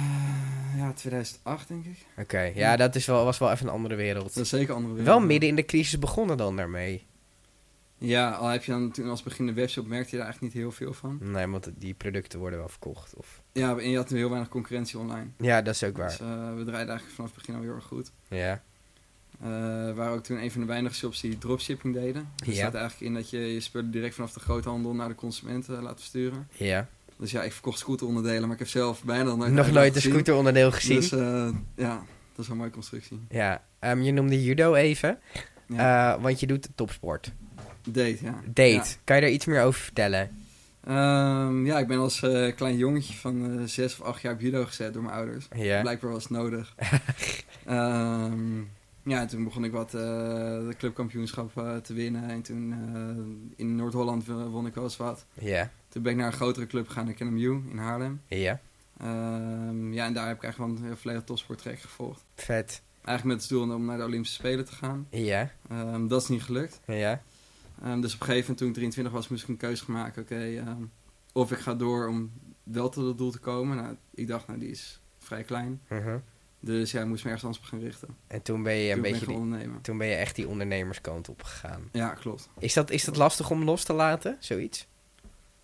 ja, 0.76 0.92
2008 0.92 1.68
denk 1.68 1.84
ik. 1.84 2.06
Oké, 2.18 2.40
ja, 2.40 2.76
dat 2.76 2.94
is 2.94 3.06
wel, 3.06 3.24
was 3.24 3.38
wel 3.38 3.50
even 3.50 3.66
een 3.66 3.72
andere 3.72 3.94
wereld. 3.94 4.34
Dat 4.34 4.44
is 4.44 4.48
zeker 4.48 4.68
een 4.70 4.74
andere 4.74 4.94
wereld. 4.94 5.16
Wel 5.18 5.26
midden 5.26 5.48
in 5.48 5.56
de 5.56 5.64
crisis 5.64 5.98
begonnen 5.98 6.36
dan 6.36 6.56
daarmee. 6.56 7.06
Ja, 7.98 8.30
al 8.30 8.46
heb 8.48 8.64
je 8.64 8.72
dan 8.72 8.90
toen 8.90 9.08
als 9.08 9.22
begin 9.22 9.46
de 9.46 9.52
webshop, 9.52 9.86
merkte 9.86 10.10
je 10.10 10.16
daar 10.16 10.24
eigenlijk 10.24 10.54
niet 10.54 10.62
heel 10.62 10.72
veel 10.72 10.92
van. 10.92 11.18
Nee, 11.20 11.46
want 11.46 11.70
die 11.78 11.94
producten 11.94 12.38
worden 12.38 12.58
wel 12.58 12.68
verkocht. 12.68 13.14
Of... 13.14 13.42
Ja, 13.58 13.76
en 13.78 13.90
je 13.90 13.96
had 13.96 14.10
heel 14.10 14.28
weinig 14.28 14.48
concurrentie 14.48 14.98
online. 14.98 15.26
Ja, 15.38 15.62
dat 15.62 15.74
is 15.74 15.84
ook 15.84 15.96
waar. 15.96 16.08
Dus 16.08 16.20
uh, 16.20 16.26
we 16.28 16.64
draaiden 16.64 16.72
eigenlijk 16.72 17.10
vanaf 17.10 17.30
het 17.30 17.38
begin 17.38 17.54
al 17.54 17.62
heel 17.62 17.74
erg 17.74 17.84
goed. 17.84 18.10
Ja. 18.28 18.62
Uh, 19.42 19.48
we 19.84 19.92
waren 19.94 20.12
ook 20.12 20.22
toen 20.24 20.42
een 20.42 20.50
van 20.50 20.60
de 20.60 20.66
weinige 20.66 20.94
shops 20.94 21.20
die 21.20 21.38
dropshipping 21.38 21.94
deden. 21.94 22.28
Dus 22.36 22.46
Ja. 22.46 22.54
staat 22.54 22.74
eigenlijk 22.74 23.10
in 23.10 23.14
dat 23.14 23.30
je 23.30 23.38
je 23.38 23.60
spullen 23.60 23.90
direct 23.90 24.14
vanaf 24.14 24.32
de 24.32 24.40
groothandel 24.40 24.94
naar 24.94 25.08
de 25.08 25.14
consument 25.14 25.68
uh, 25.70 25.80
laat 25.82 25.98
versturen. 25.98 26.48
Ja. 26.56 26.88
Dus 27.16 27.30
ja, 27.30 27.42
ik 27.42 27.52
verkocht 27.52 27.78
scooteronderdelen, 27.78 28.42
maar 28.42 28.52
ik 28.52 28.58
heb 28.58 28.68
zelf 28.68 29.04
bijna 29.04 29.34
nooit 29.34 29.52
Nog 29.52 29.70
nooit 29.70 29.94
een 29.94 30.00
scooteronderdeel 30.02 30.72
gezien. 30.72 31.00
Dus 31.00 31.10
ja, 31.74 32.04
dat 32.34 32.44
is 32.44 32.48
een 32.48 32.56
mooie 32.56 32.70
constructie. 32.70 33.20
Ja, 33.28 33.62
um, 33.80 34.02
je 34.02 34.12
noemde 34.12 34.42
judo 34.42 34.74
even, 34.74 35.18
Ja. 35.66 36.20
want 36.20 36.40
je 36.40 36.46
doet 36.46 36.68
topsport. 36.74 37.32
Date, 37.88 38.18
ja. 38.22 38.40
Date, 38.46 38.62
Ja. 38.70 38.84
kan 39.04 39.16
je 39.16 39.22
daar 39.22 39.30
iets 39.30 39.44
meer 39.46 39.62
over 39.62 39.80
vertellen? 39.80 40.30
Um, 40.88 41.66
ja, 41.66 41.78
ik 41.78 41.86
ben 41.86 41.98
als 41.98 42.22
uh, 42.22 42.54
klein 42.54 42.76
jongetje 42.76 43.14
van 43.14 43.50
uh, 43.50 43.66
zes 43.66 44.00
of 44.00 44.06
acht 44.06 44.22
jaar 44.22 44.32
op 44.32 44.40
judo 44.40 44.64
gezet 44.64 44.92
door 44.92 45.02
mijn 45.02 45.14
ouders. 45.14 45.48
Blijkbaar 45.48 46.10
was 46.10 46.22
het 46.22 46.32
nodig. 46.32 46.74
um, 47.68 48.70
ja, 49.12 49.20
en 49.20 49.28
toen 49.28 49.44
begon 49.44 49.64
ik 49.64 49.72
wat 49.72 49.94
uh, 49.94 50.00
de 50.00 50.74
clubkampioenschap 50.78 51.52
te 51.82 51.94
winnen. 51.94 52.28
En 52.30 52.42
toen 52.42 52.74
in 53.56 53.76
Noord-Holland 53.76 54.26
won 54.26 54.66
ik 54.66 54.74
wel 54.74 54.84
eens 54.84 54.96
wat. 54.96 55.24
Ja. 55.34 55.70
Toen 55.88 56.02
ben 56.02 56.12
ik 56.12 56.18
naar 56.18 56.26
een 56.26 56.32
grotere 56.32 56.66
club 56.66 56.88
gegaan, 56.88 57.06
de 57.06 57.14
KNMU 57.14 57.62
in 57.70 57.78
Haarlem. 57.78 58.20
Ja. 58.26 58.60
Um, 59.02 59.92
ja, 59.92 60.06
en 60.06 60.12
daar 60.12 60.26
heb 60.26 60.36
ik 60.36 60.42
eigenlijk 60.42 60.78
wel 60.80 60.90
een 60.90 60.96
volledig 60.96 61.24
topsporttrek 61.24 61.80
gevolgd. 61.80 62.24
Vet. 62.34 62.82
Eigenlijk 63.04 63.24
met 63.24 63.48
het 63.48 63.58
doel 63.58 63.74
om 63.74 63.84
naar 63.84 63.96
de 63.96 64.04
Olympische 64.04 64.34
Spelen 64.34 64.64
te 64.64 64.72
gaan. 64.72 65.06
Ja. 65.10 65.50
Um, 65.72 66.08
dat 66.08 66.22
is 66.22 66.28
niet 66.28 66.42
gelukt. 66.42 66.80
Ja. 66.86 67.22
Um, 67.84 68.00
dus 68.00 68.14
op 68.14 68.20
een 68.20 68.26
gegeven 68.26 68.40
moment 68.40 68.58
toen 68.58 68.68
ik 68.68 68.74
23 68.74 69.12
was, 69.12 69.28
moest 69.28 69.42
ik 69.42 69.48
een 69.48 69.56
keuze 69.56 69.84
gaan 69.84 69.94
maken. 69.94 70.22
Oké, 70.22 70.34
okay, 70.34 70.58
um, 70.58 70.90
of 71.32 71.52
ik 71.52 71.58
ga 71.58 71.74
door 71.74 72.08
om 72.08 72.32
wel 72.62 72.88
tot 72.88 73.06
het 73.06 73.18
doel 73.18 73.30
te 73.30 73.38
komen. 73.38 73.76
Nou, 73.76 73.96
ik 74.14 74.26
dacht, 74.26 74.46
nou, 74.46 74.58
die 74.58 74.70
is 74.70 75.00
vrij 75.18 75.42
klein. 75.42 75.80
Uh 75.88 76.04
-huh. 76.04 76.14
Dus 76.60 76.90
ja, 76.90 77.00
ik 77.00 77.06
moest 77.06 77.24
me 77.24 77.30
ergens 77.30 77.44
anders 77.44 77.64
op 77.64 77.70
gaan 77.70 77.80
richten. 77.80 78.16
En 78.26 78.42
toen 78.42 78.62
ben 78.62 78.74
je 78.74 78.92
een 78.92 79.00
beetje. 79.00 79.26
Die, 79.26 79.80
toen 79.80 79.98
ben 79.98 80.06
je 80.06 80.14
echt 80.14 80.36
die 80.36 80.48
ondernemerskant 80.48 81.28
op 81.28 81.42
gegaan. 81.42 81.88
Ja, 81.92 82.08
klopt. 82.08 82.48
Is 82.58 82.72
dat, 82.72 82.90
is 82.90 83.04
dat 83.04 83.16
lastig 83.16 83.50
om 83.50 83.64
los 83.64 83.84
te 83.84 83.92
laten, 83.92 84.36
zoiets? 84.40 84.88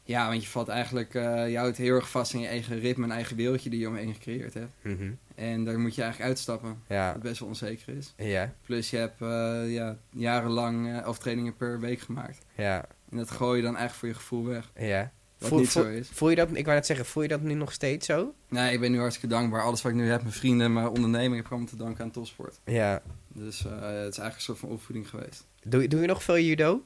Ja, 0.06 0.28
want 0.28 0.42
je 0.42 0.48
valt 0.48 0.68
eigenlijk, 0.68 1.14
uh, 1.14 1.50
je 1.50 1.56
houdt 1.56 1.76
heel 1.76 1.94
erg 1.94 2.10
vast 2.10 2.32
in 2.32 2.40
je 2.40 2.46
eigen 2.46 2.78
ritme 2.78 3.04
en 3.04 3.10
eigen 3.10 3.36
wereldje 3.36 3.70
die 3.70 3.80
je 3.80 3.88
omheen 3.88 4.14
gecreëerd 4.14 4.54
hebt. 4.54 4.70
Mm 4.82 4.96
-hmm. 4.96 5.18
En 5.34 5.64
daar 5.64 5.78
moet 5.78 5.94
je 5.94 6.02
eigenlijk 6.02 6.30
uitstappen, 6.30 6.82
ja. 6.88 7.12
wat 7.12 7.22
best 7.22 7.38
wel 7.38 7.48
onzeker 7.48 7.96
is. 7.96 8.14
Ja. 8.16 8.52
Plus 8.62 8.90
je 8.90 8.96
hebt 8.96 9.20
uh, 9.20 9.72
ja, 9.72 9.96
jarenlang 10.10 10.86
uh, 10.86 10.98
elf 10.98 11.18
trainingen 11.18 11.56
per 11.56 11.80
week 11.80 12.00
gemaakt. 12.00 12.38
Ja. 12.56 12.84
En 13.10 13.16
dat 13.16 13.30
gooi 13.30 13.56
je 13.56 13.62
dan 13.62 13.76
eigenlijk 13.76 13.98
voor 13.98 14.08
je 14.08 14.14
gevoel 14.14 14.44
weg. 14.44 14.70
Ja. 14.88 15.12
Wat 15.38 15.48
voel, 15.48 15.58
niet 15.58 15.68
voel, 15.68 15.82
zo 15.82 15.88
is. 15.88 16.08
Voel 16.12 16.30
je 16.30 16.36
dat, 16.36 16.48
ik 16.52 16.64
wou 16.64 16.76
net 16.76 16.86
zeggen, 16.86 17.06
voel 17.06 17.22
je 17.22 17.28
dat 17.28 17.40
nu 17.40 17.54
nog 17.54 17.72
steeds 17.72 18.06
zo? 18.06 18.34
Nee, 18.48 18.72
ik 18.72 18.80
ben 18.80 18.90
nu 18.90 18.98
hartstikke 18.98 19.34
dankbaar. 19.34 19.62
Alles 19.62 19.82
wat 19.82 19.92
ik 19.92 19.98
nu 19.98 20.08
heb, 20.10 20.20
mijn 20.20 20.34
vrienden, 20.34 20.72
mijn 20.72 20.88
onderneming, 20.88 21.34
heb 21.34 21.44
ik 21.44 21.50
allemaal 21.50 21.68
te 21.68 21.76
danken 21.76 22.04
aan 22.04 22.10
topsport. 22.10 22.60
Ja. 22.64 23.02
Dus 23.28 23.64
uh, 23.64 23.72
het 23.72 23.82
is 23.82 24.18
eigenlijk 24.18 24.34
een 24.34 24.40
soort 24.40 24.58
van 24.58 24.68
opvoeding 24.68 25.08
geweest. 25.08 25.46
Doe, 25.62 25.88
doe 25.88 26.00
je 26.00 26.06
nog 26.06 26.22
veel 26.22 26.38
judo? 26.38 26.82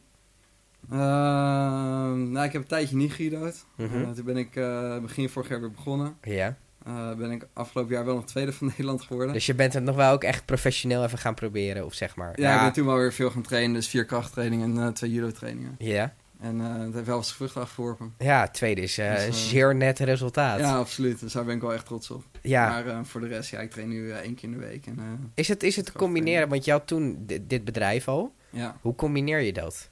Uh, 0.92 0.98
nou, 0.98 2.44
ik 2.46 2.52
heb 2.52 2.62
een 2.62 2.66
tijdje 2.68 2.96
niet. 2.96 3.18
Mm 3.18 3.52
Mhm. 3.76 3.92
-hmm. 3.92 4.14
toen 4.14 4.24
ben 4.24 4.36
ik 4.36 4.56
uh, 4.56 4.98
begin 4.98 5.28
vorig 5.28 5.48
jaar 5.48 5.60
weer 5.60 5.70
begonnen. 5.70 6.16
Ja. 6.22 6.56
Uh, 6.86 7.14
ben 7.14 7.30
ik 7.30 7.46
afgelopen 7.52 7.94
jaar 7.94 8.04
wel 8.04 8.14
nog 8.14 8.24
tweede 8.26 8.52
van 8.52 8.66
Nederland 8.76 9.02
geworden. 9.02 9.32
Dus 9.34 9.46
je 9.46 9.54
bent 9.54 9.72
het 9.72 9.82
nog 9.84 9.96
wel 9.96 10.12
ook 10.12 10.24
echt 10.24 10.44
professioneel 10.44 11.04
even 11.04 11.18
gaan 11.18 11.34
proberen, 11.34 11.84
of 11.84 11.94
zeg 11.94 12.16
maar. 12.16 12.40
Ja, 12.40 12.54
ik 12.56 12.60
ben 12.62 12.72
toen 12.72 12.86
wel 12.86 12.96
weer 12.96 13.12
veel 13.12 13.30
gaan 13.30 13.42
trainen. 13.42 13.74
Dus 13.74 13.88
vier 13.88 14.04
krachttrainingen 14.04 14.78
en 14.78 14.92
twee 14.92 15.10
judo 15.12 15.30
trainingen. 15.30 15.74
Ja. 15.78 16.14
En 16.40 16.58
dat 16.58 16.94
heeft 16.94 17.06
wel 17.06 17.16
eens 17.16 17.32
vruchten 17.32 17.60
afgeworpen. 17.60 18.14
Ja, 18.18 18.48
tweede 18.48 18.80
is 18.80 18.94
dus, 18.94 19.26
een 19.26 19.32
zeer 19.32 19.74
net 19.74 19.98
resultaat. 19.98 20.58
Ja, 20.60 20.76
absoluut. 20.76 21.20
Dus 21.20 21.32
daar 21.32 21.44
ben 21.44 21.54
ik 21.54 21.60
wel 21.60 21.72
echt 21.72 21.86
trots 21.86 22.10
op. 22.10 22.24
Ja. 22.42 22.68
Maar 22.68 23.06
voor 23.06 23.20
de 23.20 23.26
rest, 23.26 23.50
ja, 23.50 23.58
ik 23.60 23.70
train 23.70 23.88
nu 23.88 24.10
één 24.10 24.34
keer 24.34 24.48
in 24.48 24.58
de 24.58 24.66
week. 24.66 24.86
En, 24.86 25.32
is 25.34 25.48
het, 25.48 25.62
is 25.62 25.76
het 25.76 25.84
te 25.84 25.92
combineren? 25.92 26.48
Want 26.48 26.64
je 26.64 26.70
had 26.70 26.86
toen 26.86 27.26
dit 27.42 27.64
bedrijf 27.64 28.08
al. 28.08 28.34
Ja. 28.50 28.76
Hoe 28.80 28.94
combineer 28.94 29.40
je 29.40 29.52
dat? 29.52 29.90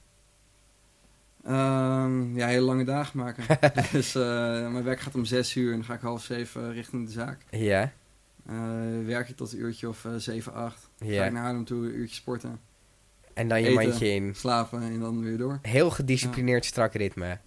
Um, 1.49 2.35
ja, 2.37 2.47
hele 2.47 2.65
lange 2.65 2.83
dagen 2.83 3.17
maken. 3.17 3.43
dus 3.91 4.15
uh, 4.15 4.23
mijn 4.71 4.83
werk 4.83 4.99
gaat 4.99 5.15
om 5.15 5.25
zes 5.25 5.55
uur 5.55 5.71
en 5.71 5.77
dan 5.77 5.85
ga 5.85 5.93
ik 5.93 6.01
half 6.01 6.23
zeven 6.23 6.73
richting 6.73 7.05
de 7.05 7.11
zaak. 7.11 7.41
Ja. 7.49 7.91
Uh, 8.49 9.05
werk 9.05 9.27
je 9.27 9.35
tot 9.35 9.51
een 9.51 9.59
uurtje 9.59 9.89
of 9.89 10.03
uh, 10.03 10.11
zeven, 10.15 10.53
acht. 10.53 10.89
Ja. 10.97 11.19
Ga 11.19 11.25
ik 11.25 11.31
naar 11.31 11.43
Haarlem 11.43 11.65
toe, 11.65 11.85
een 11.85 11.95
uurtje 11.95 12.15
sporten. 12.15 12.59
En 13.33 13.47
dan 13.47 13.61
je 13.61 13.67
Eten, 13.67 13.83
mandje 13.83 14.09
in. 14.09 14.35
slapen 14.35 14.81
en 14.81 14.99
dan 14.99 15.23
weer 15.23 15.37
door. 15.37 15.59
Heel 15.61 15.89
gedisciplineerd 15.89 16.63
ja. 16.63 16.69
strak 16.69 16.93
ritme. 16.93 17.37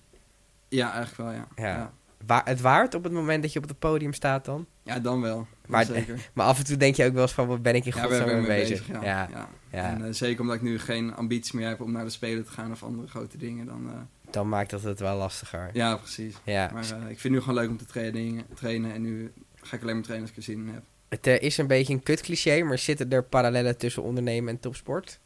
Ja, 0.69 0.93
eigenlijk 0.93 1.17
wel, 1.17 1.31
ja. 1.31 1.49
ja. 1.57 1.77
ja. 1.77 1.93
Wa 2.27 2.41
het 2.45 2.61
waard 2.61 2.95
op 2.95 3.05
het 3.05 3.13
moment 3.13 3.43
dat 3.43 3.53
je 3.53 3.59
op 3.59 3.69
het 3.69 3.79
podium 3.79 4.13
staat 4.13 4.45
dan? 4.45 4.67
Ja, 4.83 4.99
dan 4.99 5.21
wel. 5.21 5.47
Maar, 5.67 5.85
zeker. 5.85 6.29
maar 6.35 6.47
af 6.47 6.59
en 6.59 6.65
toe 6.65 6.77
denk 6.77 6.95
je 6.95 7.05
ook 7.05 7.13
wel 7.13 7.23
eens 7.23 7.33
van, 7.33 7.47
wat 7.47 7.63
ben 7.63 7.75
ik 7.75 7.85
in 7.85 7.93
ja, 7.95 8.03
godsnaam 8.03 8.27
mee 8.27 8.47
bezig? 8.47 8.87
bezig 8.87 9.03
ja. 9.03 9.29
ja. 9.33 9.49
ja. 9.71 9.95
En 9.95 10.01
uh, 10.01 10.13
zeker 10.13 10.41
omdat 10.41 10.57
ik 10.57 10.63
nu 10.63 10.79
geen 10.79 11.15
ambitie 11.15 11.57
meer 11.59 11.69
heb 11.69 11.81
om 11.81 11.93
naar 11.93 12.05
de 12.05 12.11
Spelen 12.11 12.45
te 12.45 12.51
gaan 12.51 12.71
of 12.71 12.83
andere 12.83 13.09
grote 13.09 13.39
dingen, 13.39 13.67
dan 13.67 13.87
uh, 13.87 13.93
Dan 14.31 14.49
maakt 14.49 14.71
dat 14.71 14.83
het 14.83 15.01
wel 15.01 15.17
lastiger. 15.17 15.71
Ja, 15.73 15.97
precies. 15.97 16.37
Ja. 16.45 16.71
Maar 16.73 16.83
eh, 16.83 16.99
ik 16.99 17.21
vind 17.21 17.23
het 17.23 17.33
nu 17.33 17.41
gewoon 17.41 17.55
leuk 17.55 17.69
om 17.69 17.77
te 17.77 17.85
trainen, 17.85 18.45
trainen 18.55 18.93
en 18.93 19.03
nu 19.03 19.33
ga 19.55 19.77
ik 19.77 19.83
alleen 19.83 19.95
maar 19.95 20.05
trainen 20.05 20.29
als 20.29 20.37
ik 20.37 20.43
er 20.45 20.53
zin 20.53 20.67
in 20.67 20.75
heb. 20.75 20.83
Het 21.09 21.27
eh, 21.27 21.41
is 21.41 21.59
een 21.59 21.67
beetje 21.67 21.93
een 21.93 22.03
kut 22.03 22.21
cliché, 22.21 22.63
maar 22.63 22.79
zitten 22.79 23.11
er 23.11 23.25
parallellen 23.25 23.79
tussen 23.79 24.03
ondernemen 24.03 24.55
en 24.55 24.61
topsport? 24.61 25.21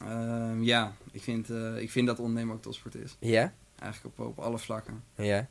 Ehm, 0.00 0.62
ja, 0.62 0.92
ik 1.12 1.22
vind, 1.22 1.50
eh, 1.50 1.76
ik 1.76 1.90
vind 1.90 2.06
dat 2.06 2.18
ondernemen 2.18 2.54
ook 2.54 2.62
topsport 2.62 2.94
is. 2.94 3.16
Ja? 3.20 3.52
Eigenlijk 3.78 4.18
op, 4.18 4.26
op 4.26 4.38
alle 4.38 4.58
vlakken. 4.58 5.02
Ja. 5.14 5.48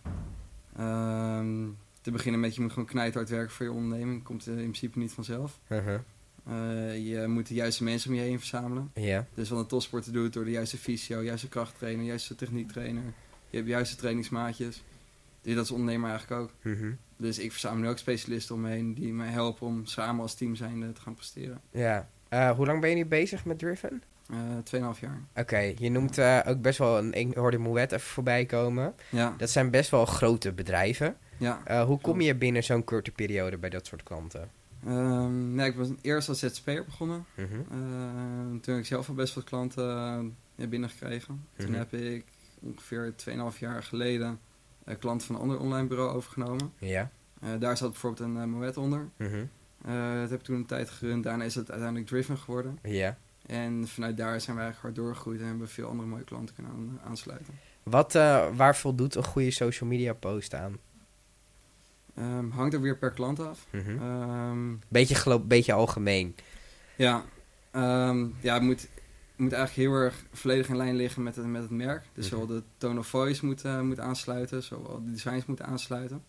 Ehm, 0.78 1.68
te 2.02 2.12
beginnen 2.12 2.40
met 2.40 2.56
je 2.56 2.62
moet 2.62 2.72
gewoon 2.72 2.88
knijthard 2.88 3.30
werken 3.30 3.52
voor 3.52 3.66
je 3.66 3.72
onderneming. 3.72 4.24
Komt 4.24 4.48
in 4.48 4.56
principe 4.56 5.00
niet 5.00 5.12
vanzelf. 5.12 5.60
Uh-huh. 5.68 6.00
Eh, 6.48 7.08
je 7.08 7.28
moet 7.28 7.48
de 7.48 7.54
juiste 7.54 7.84
mensen 7.84 8.10
om 8.10 8.16
je 8.16 8.22
heen 8.22 8.40
verzamelen. 8.40 8.92
Dus 9.34 9.50
wat 9.50 9.60
een 9.60 9.68
topsporter 9.68 10.14
doet 10.14 10.34
door 10.34 10.46
de 10.46 10.52
juiste 10.52 10.78
fysio, 10.78 11.24
juiste 11.24 11.50
krachttrainer, 11.50 12.06
juiste 12.06 12.36
techniektrainer. 12.36 13.04
Je 13.50 13.58
hebt 13.58 13.70
juiste 13.70 13.96
trainingsmaatjes. 13.96 14.84
Dus 15.42 15.56
dat 15.56 15.66
is 15.66 15.72
ondernemer 15.72 16.10
eigenlijk 16.10 16.42
ook. 16.42 16.52
Mhm. 16.62 16.92
Dus 17.18 17.40
ik 17.40 17.52
verzamel 17.52 17.82
nu 17.82 17.90
ook 17.90 17.98
specialisten 17.98 18.56
om 18.56 18.62
me 18.62 18.70
heen 18.70 18.94
die 18.94 19.14
mij 19.14 19.30
helpen 19.30 19.68
om 19.68 19.86
samen 19.86 20.22
als 20.22 20.36
team 20.36 20.56
zijnde 20.56 20.92
te 20.92 21.02
gaan 21.02 21.14
presteren. 21.14 21.62
Ja. 21.72 22.10
Eh, 22.30 22.52
hoe 22.52 22.66
lang 22.66 22.82
ben 22.82 22.90
je 22.90 22.96
nu 22.96 23.06
bezig 23.06 23.46
met 23.46 23.60
Driven? 23.60 24.04
2,5 24.34 25.00
jaar. 25.00 25.22
Oké, 25.36 25.74
je 25.78 25.90
noemt 25.90 26.18
eh, 26.18 26.40
ook 26.48 26.62
best 26.62 26.78
wel 26.80 26.98
een... 26.98 27.14
Ik 27.14 27.34
hoorde 27.36 27.58
Mouet 27.58 27.92
even 27.92 28.08
voorbij 28.08 28.46
komen. 28.46 28.94
Ja, 29.10 29.34
Dat 29.38 29.50
zijn 29.50 29.72
best 29.72 29.90
wel 29.90 30.06
grote 30.06 30.52
bedrijven. 30.54 31.18
ja. 31.38 31.62
Eh, 31.66 31.84
hoe 31.84 32.02
kom 32.02 32.22
je 32.22 32.36
binnen 32.36 32.64
zo'n 32.64 32.84
korte 32.84 33.12
periode 33.12 33.58
bij 33.58 33.70
dat 33.70 33.86
soort 33.86 34.04
klanten? 34.04 34.50
Ehm, 34.86 35.56
nee, 35.56 35.70
ik 35.70 35.76
ben 35.78 35.98
eerst 36.02 36.30
als 36.30 36.40
ZZP'er 36.40 36.86
begonnen. 36.86 37.26
Mhm. 37.36 37.62
Toen 38.62 38.74
heb 38.74 38.78
ik 38.84 38.86
zelf 38.86 39.10
al 39.10 39.16
best 39.16 39.34
wat 39.36 39.44
klanten 39.44 40.36
binnengekregen. 40.56 41.46
Toen 41.58 41.70
Mhm. 41.70 41.78
heb 41.78 41.94
ik 41.94 42.26
ongeveer 42.62 43.14
2,5 43.16 43.60
jaar 43.60 43.84
geleden 43.84 44.40
een 44.84 44.98
klant 44.98 45.24
van 45.24 45.36
een 45.36 45.42
ander 45.42 45.60
online 45.60 45.88
bureau 45.88 46.16
overgenomen. 46.16 46.74
Ja. 46.78 47.10
Daar 47.60 47.78
zat 47.78 47.92
bijvoorbeeld 47.92 48.30
een 48.30 48.36
uh, 48.36 48.44
Moet 48.44 48.78
onder. 48.78 49.10
Mhm. 49.18 49.46
Eh, 49.86 50.14
dat 50.22 50.30
heb 50.30 50.40
ik 50.40 50.46
toen 50.46 50.56
een 50.56 50.66
tijd 50.66 50.90
gerund. 50.90 51.24
Daarna 51.24 51.44
is 51.44 51.56
het 51.56 51.70
uiteindelijk 51.70 52.10
Driven 52.10 52.38
geworden. 52.38 52.80
Ja. 52.84 53.18
En 53.48 53.88
vanuit 53.88 54.18
daar 54.18 54.42
zijn 54.42 54.56
we 54.56 54.62
eigenlijk 54.62 54.82
hard 54.96 55.06
doorgegroeid 55.08 55.39
en 55.39 55.46
hebben 55.48 55.66
we 55.66 55.72
veel 55.74 55.88
andere 55.88 56.08
mooie 56.10 56.24
klanten 56.24 56.56
kunnen 56.56 56.72
aan- 56.72 57.00
aansluiten. 57.04 57.54
Wat, 57.84 58.16
eh, 58.16 58.48
waar 58.56 58.75
voldoet 58.75 59.16
een 59.16 59.24
goede 59.24 59.51
social 59.51 59.89
media 59.89 60.13
post 60.13 60.54
aan? 60.54 60.77
Ehm, 62.16 62.50
hangt 62.50 62.74
er 62.74 62.82
weer 62.82 62.98
per 62.98 63.12
klant 63.12 63.39
af. 63.39 63.66
Mhm. 63.70 63.98
Ehm, 64.01 64.74
beetje, 64.88 65.16
gelo- 65.16 65.39
beetje 65.39 65.74
algemeen. 65.74 66.36
ja, 66.96 67.24
Ehm, 67.72 68.25
ja, 68.39 68.54
het 68.54 68.63
moet, 68.63 68.88
moet 69.36 69.51
eigenlijk 69.54 69.89
heel 69.89 70.00
erg 70.01 70.24
volledig 70.34 70.70
in 70.70 70.77
lijn 70.77 70.96
liggen 70.96 71.24
met 71.24 71.36
het, 71.36 71.46
met 71.46 71.62
het 71.62 71.72
merk. 71.72 72.04
Dus 72.13 72.25
Mhm. 72.30 72.34
zowel 72.39 72.48
de 72.58 72.63
tone 72.77 73.00
of 73.00 73.08
voice 73.08 73.46
moet, 73.46 73.63
eh, 73.63 73.82
moet 73.82 74.00
aansluiten, 74.00 74.63
zowel 74.63 75.04
de 75.04 75.12
designs 75.12 75.46
moeten 75.46 75.66
aansluiten. 75.66 76.24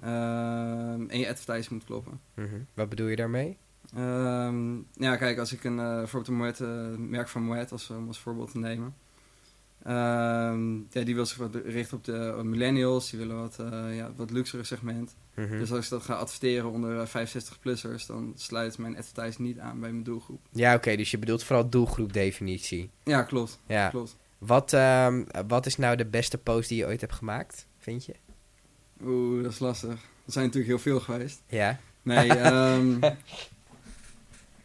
En 0.00 1.18
je 1.18 1.28
advertising 1.28 1.70
moet 1.70 1.84
kloppen. 1.84 2.20
Mhm. 2.34 2.56
Wat 2.74 2.88
bedoel 2.88 3.06
je 3.06 3.16
daarmee? 3.16 3.56
Ehm, 3.94 4.76
ja, 4.92 5.16
kijk, 5.16 5.38
als 5.38 5.52
ik 5.52 5.64
een, 5.64 5.78
eh, 5.78 5.96
bijvoorbeeld 5.96 6.28
een 6.28 6.44
Moet, 6.44 6.60
eh, 6.60 7.08
merk 7.08 7.28
van 7.28 7.42
Moet 7.42 7.72
als, 7.72 7.90
om 7.90 8.06
als 8.06 8.18
voorbeeld 8.18 8.50
te 8.50 8.58
nemen. 8.58 8.94
Ehm, 9.82 10.76
ja, 10.76 11.04
die 11.04 11.14
wil 11.14 11.26
zich 11.26 11.36
wat 11.36 11.54
richten 11.54 11.96
op 11.96 12.04
de 12.04 12.34
op 12.38 12.44
millennials, 12.44 13.10
die 13.10 13.18
willen 13.18 13.40
wat, 13.40 13.58
eh 13.58 13.96
ja, 13.96 14.12
wat 14.16 14.30
luxere 14.30 14.64
segment. 14.64 15.16
Mhm. 15.34 15.58
Dus 15.58 15.72
als 15.72 15.84
ik 15.84 15.90
dat 15.90 16.02
ga 16.02 16.14
adverteren 16.14 16.70
onder 16.70 17.08
65-plussers, 17.08 18.06
dan 18.06 18.32
sluit 18.36 18.78
mijn 18.78 18.96
advertising 18.96 19.48
niet 19.48 19.58
aan 19.58 19.80
bij 19.80 19.90
mijn 19.90 20.04
doelgroep. 20.04 20.40
Ja, 20.50 20.74
oké, 20.74 20.96
dus 20.96 21.10
je 21.10 21.18
bedoelt 21.18 21.44
vooral 21.44 21.68
doelgroepdefinitie. 21.68 22.90
Ja, 23.04 23.22
klopt. 23.22 23.60
Ja. 23.66 23.88
klopt. 23.88 24.16
Wat, 24.38 24.72
ehm, 24.72 25.24
wat 25.46 25.66
is 25.66 25.76
nou 25.76 25.96
de 25.96 26.06
beste 26.06 26.38
post 26.38 26.68
die 26.68 26.78
je 26.78 26.86
ooit 26.86 27.00
hebt 27.00 27.12
gemaakt, 27.12 27.66
vind 27.78 28.04
je? 28.04 28.14
Oeh, 29.04 29.42
dat 29.42 29.52
is 29.52 29.58
lastig. 29.58 29.90
Er 29.90 30.32
zijn 30.32 30.44
natuurlijk 30.44 30.72
heel 30.72 30.92
veel 30.92 31.00
geweest. 31.00 31.42
Ja. 31.46 31.78
Nee, 32.02 32.28
ehm 32.28 32.98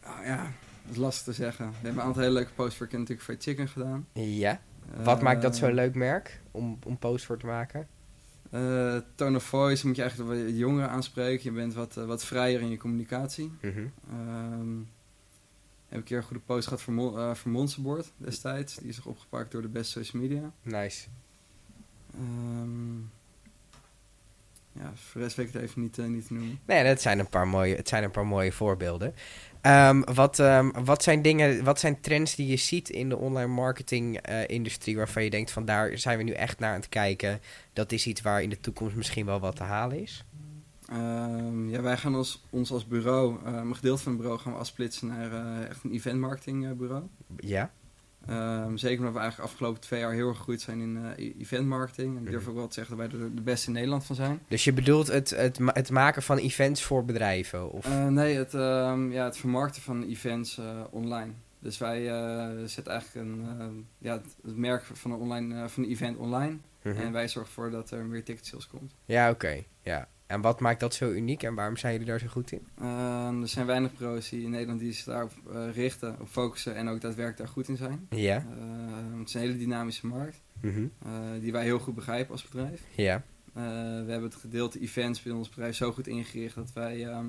ah, 0.03 0.25
ja, 0.25 0.51
dat 0.83 0.91
is 0.91 0.97
lastig 0.97 1.23
te 1.23 1.33
zeggen. 1.41 1.65
We 1.69 1.73
hebben 1.81 2.01
een 2.01 2.07
aantal 2.07 2.21
hele 2.21 2.33
leuke 2.33 2.51
posts 2.53 2.75
voor 2.77 2.87
Kentucky 2.87 3.23
Fried 3.23 3.43
Chicken 3.43 3.67
gedaan. 3.67 4.07
Ja. 4.13 4.59
Wat 5.03 5.21
maakt 5.21 5.41
dat 5.41 5.57
zo'n 5.57 5.69
Eh, 5.69 5.75
leuk 5.75 5.95
merk 5.95 6.41
om, 6.51 6.79
om 6.85 6.97
post 6.97 7.25
voor 7.25 7.37
te 7.37 7.45
maken? 7.45 7.87
eh, 8.49 8.97
tone 9.15 9.35
of 9.35 9.43
voice 9.43 9.87
moet 9.87 9.95
je 9.95 10.01
eigenlijk 10.01 10.31
wat 10.45 10.57
jongeren 10.57 10.89
aanspreken. 10.89 11.43
Je 11.43 11.51
bent 11.51 11.73
wat, 11.73 11.97
eh, 11.97 12.05
wat 12.05 12.25
vrijer 12.25 12.61
in 12.61 12.69
je 12.69 12.77
communicatie. 12.77 13.51
Ehm 13.61 14.77
heb 15.87 16.01
ik 16.01 16.09
een 16.09 16.17
keer 16.17 16.17
een 16.17 16.23
goede 16.23 16.43
post 16.45 16.67
gehad 16.67 16.81
voor, 16.81 17.35
voor 17.35 17.51
Monsterboard 17.51 18.11
destijds. 18.17 18.75
Die 18.75 18.89
is 18.89 18.95
nog 18.95 19.05
opgepakt 19.05 19.51
door 19.51 19.61
de 19.61 19.67
beste 19.67 19.91
social 20.03 20.21
media. 20.21 20.51
Nice. 20.61 21.07
Ehm, 22.13 22.97
ja, 24.71 24.91
voor 24.95 25.13
de 25.13 25.19
rest 25.19 25.35
weet 25.35 25.47
ik 25.47 25.53
het 25.53 25.61
even 25.61 25.81
niet, 25.81 25.97
niet 25.97 26.27
te 26.27 26.33
noemen. 26.33 26.59
Nee, 26.65 26.83
dat 26.83 27.01
zijn 27.01 27.19
een 27.19 27.29
paar 27.29 27.47
mooie, 27.47 27.75
het 27.75 27.87
zijn 27.87 28.03
een 28.03 28.11
paar 28.11 28.27
mooie 28.27 28.51
voorbeelden. 28.51 29.13
Ehm, 29.63 30.01
wat, 30.13 30.39
ehm, 30.39 30.69
wat 30.83 31.03
zijn 31.03 31.21
dingen, 31.21 31.63
wat 31.63 31.79
zijn 31.79 32.01
trends 32.01 32.35
die 32.35 32.47
je 32.47 32.55
ziet 32.55 32.89
in 32.89 33.09
de 33.09 33.17
online 33.17 33.53
marketing 33.53 34.17
eh, 34.17 34.47
industrie 34.47 34.97
waarvan 34.97 35.23
je 35.23 35.29
denkt 35.29 35.51
van 35.51 35.65
daar 35.65 35.97
zijn 35.97 36.17
we 36.17 36.23
nu 36.23 36.31
echt 36.31 36.59
naar 36.59 36.69
aan 36.69 36.79
het 36.79 36.89
kijken. 36.89 37.39
Dat 37.73 37.91
is 37.91 38.07
iets 38.07 38.21
waar 38.21 38.41
in 38.41 38.49
de 38.49 38.59
toekomst 38.59 38.95
misschien 38.95 39.25
wel 39.25 39.39
wat 39.39 39.55
te 39.55 39.63
halen 39.63 40.01
is. 40.01 40.25
Ehm, 40.87 41.69
ja, 41.69 41.81
wij 41.81 41.97
gaan 41.97 42.15
ons, 42.15 42.43
ons 42.49 42.71
als 42.71 42.87
bureau, 42.87 43.37
eh, 43.45 43.53
een 43.53 43.75
gedeelte 43.75 44.01
van 44.01 44.11
het 44.11 44.21
bureau 44.21 44.41
gaan 44.41 44.53
we 44.53 44.59
afsplitsen 44.59 45.07
naar 45.07 45.31
eh, 45.31 45.69
echt 45.69 45.83
een 45.83 45.91
event 45.91 46.19
marketing 46.19 46.65
eh, 46.65 46.71
bureau. 46.71 47.03
Ja. 47.37 47.71
Ehm, 48.27 48.75
zeker 48.75 48.97
omdat 48.97 49.13
we 49.13 49.19
eigenlijk 49.19 49.51
afgelopen 49.51 49.81
twee 49.81 49.99
jaar 49.99 50.11
heel 50.13 50.27
erg 50.27 50.37
gegroeid 50.37 50.61
zijn 50.61 50.79
in 50.79 50.97
eh, 50.97 51.25
e- 51.25 51.33
event 51.39 51.67
marketing. 51.67 52.17
En 52.17 52.23
ik 52.23 52.29
durf 52.29 52.41
Mhm. 52.41 52.49
ook 52.51 52.55
wel 52.57 52.67
te 52.67 52.73
zeggen 52.73 52.97
dat 52.97 53.11
wij 53.11 53.19
er 53.19 53.35
de 53.35 53.41
beste 53.41 53.67
in 53.67 53.73
Nederland 53.73 54.05
van 54.05 54.15
zijn. 54.15 54.39
Dus 54.47 54.63
je 54.63 54.73
bedoelt 54.73 55.07
het, 55.07 55.29
het, 55.29 55.59
het 55.65 55.89
maken 55.91 56.23
van 56.23 56.37
events 56.37 56.83
voor 56.83 57.05
bedrijven? 57.05 57.71
Of? 57.71 57.85
Eh, 57.85 58.07
nee, 58.07 58.35
het, 58.37 58.53
ehm, 58.53 59.11
ja, 59.11 59.23
het 59.25 59.37
vermarkten 59.37 59.81
van 59.81 60.03
events 60.03 60.57
eh, 60.57 60.65
online. 60.89 61.31
Dus 61.59 61.77
wij 61.77 62.03
zetten 62.67 62.93
eigenlijk 62.93 63.27
een, 63.27 63.45
eh, 63.59 63.65
ja, 63.97 64.13
het, 64.13 64.55
merk 64.57 64.83
van 64.93 65.11
een, 65.11 65.17
online, 65.19 65.69
van 65.69 65.83
een 65.83 65.89
event 65.89 66.17
online. 66.17 66.57
Mhm. 66.83 66.95
En 66.97 67.11
wij 67.11 67.27
zorgen 67.27 67.51
ervoor 67.55 67.71
dat 67.71 67.91
er 67.91 68.05
meer 68.05 68.23
ticket 68.23 68.45
sales 68.45 68.67
komt. 68.67 68.93
Ja, 69.05 69.29
oké. 69.29 69.63
Ja. 69.81 70.07
En 70.33 70.41
wat 70.41 70.59
maakt 70.59 70.79
dat 70.79 70.93
zo 70.93 71.11
uniek 71.11 71.43
en 71.43 71.55
waarom 71.55 71.77
zijn 71.77 71.91
jullie 71.93 72.07
daar 72.07 72.19
zo 72.19 72.27
goed 72.27 72.51
in? 72.51 72.67
Ehm, 72.79 73.41
er 73.41 73.47
zijn 73.47 73.65
weinig 73.65 73.93
bureaus 73.97 74.29
die 74.29 74.43
in 74.43 74.49
Nederland 74.49 74.79
die 74.79 74.91
zich 74.91 75.05
daarop 75.05 75.31
eh, 75.53 75.71
richten, 75.73 76.19
op 76.19 76.27
focussen 76.27 76.75
en 76.75 76.87
ook 76.87 77.01
daadwerkelijk 77.01 77.37
daar 77.37 77.47
goed 77.47 77.67
in 77.67 77.77
zijn. 77.77 78.07
Ja. 78.09 78.35
Ehm, 78.57 79.19
het 79.19 79.27
is 79.27 79.33
een 79.33 79.39
hele 79.41 79.57
dynamische 79.57 80.07
markt, 80.07 80.41
Mhm. 80.61 80.85
eh, 81.05 81.11
die 81.41 81.51
wij 81.51 81.63
heel 81.63 81.79
goed 81.79 81.95
begrijpen 81.95 82.31
als 82.31 82.43
bedrijf. 82.43 82.81
Ja. 82.95 83.15
Eh, 83.53 83.63
we 84.05 84.11
hebben 84.11 84.23
het 84.23 84.35
gedeelte 84.35 84.79
events 84.79 85.21
binnen 85.21 85.39
ons 85.41 85.49
bedrijf 85.49 85.75
zo 85.75 85.91
goed 85.91 86.07
ingericht 86.07 86.55
dat 86.55 86.73
wij 86.73 87.07
ehm, 87.07 87.25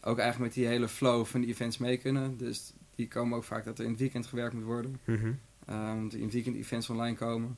ook 0.00 0.18
eigenlijk 0.18 0.38
met 0.38 0.54
die 0.54 0.66
hele 0.66 0.88
flow 0.88 1.24
van 1.24 1.40
die 1.40 1.50
events 1.50 1.78
mee 1.78 1.96
kunnen. 1.96 2.36
Dus 2.36 2.72
die 2.94 3.08
komen 3.08 3.36
ook 3.36 3.44
vaak 3.44 3.64
dat 3.64 3.78
er 3.78 3.84
in 3.84 3.90
het 3.90 4.00
weekend 4.00 4.26
gewerkt 4.26 4.54
moet 4.54 4.64
worden. 4.64 5.00
Dat 5.04 5.16
er 6.12 6.18
in 6.18 6.24
het 6.24 6.32
weekend 6.32 6.56
events 6.56 6.90
online 6.90 7.16
komen. 7.16 7.56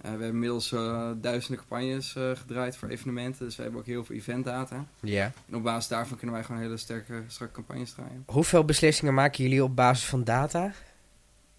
Eh, 0.00 0.02
we 0.02 0.08
hebben 0.08 0.28
inmiddels 0.28 0.72
eh, 0.72 1.10
duizenden 1.20 1.58
campagnes 1.58 2.16
eh, 2.16 2.30
gedraaid 2.36 2.76
voor 2.76 2.88
evenementen. 2.88 3.44
Dus 3.44 3.56
we 3.56 3.62
hebben 3.62 3.80
ook 3.80 3.86
heel 3.86 4.04
veel 4.04 4.16
eventdata. 4.16 4.86
Ja. 5.00 5.32
En 5.48 5.54
op 5.54 5.62
basis 5.62 5.88
daarvan 5.88 6.16
kunnen 6.16 6.36
wij 6.36 6.44
gewoon 6.44 6.60
hele 6.60 6.76
sterke, 6.76 7.22
strakke 7.26 7.54
campagnes 7.54 7.92
draaien. 7.92 8.22
Hoeveel 8.26 8.64
beslissingen 8.64 9.14
maken 9.14 9.44
jullie 9.44 9.64
op 9.64 9.76
basis 9.76 10.04
van 10.04 10.24
data? 10.24 10.72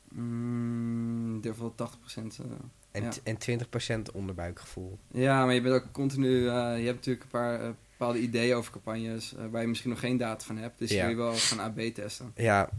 Mm, 0.10 1.36
ik 1.36 1.44
durf 1.44 1.58
wel 1.58 1.76
80%. 1.76 2.40
eh, 2.40 2.46
En, 2.92 3.04
Ja. 3.04 3.10
en 3.24 3.38
20% 3.38 4.12
onderbuikgevoel. 4.12 5.00
Ja, 5.12 5.46
maar 5.46 5.54
je 5.54 5.62
bent 5.62 5.76
ook 5.76 5.92
continu. 5.92 6.44
je 6.44 6.50
hebt 6.86 6.96
natuurlijk 6.96 7.24
een 7.24 7.30
paar 7.30 7.60
bepaalde 7.98 8.20
ideeën 8.20 8.56
over 8.56 8.72
campagnes. 8.72 9.36
waar 9.52 9.62
je 9.62 9.68
misschien 9.68 9.90
nog 9.90 10.00
geen 10.00 10.18
data 10.18 10.46
van 10.46 10.58
hebt. 10.58 10.80
Dus 10.80 10.90
Ja. 10.92 11.08
die 11.08 11.16
wil 11.16 11.26
je 11.26 11.32
wel 11.32 11.40
gaan 11.40 11.60
AB 11.60 11.80
testen. 11.80 12.32
Ja, 12.36 12.70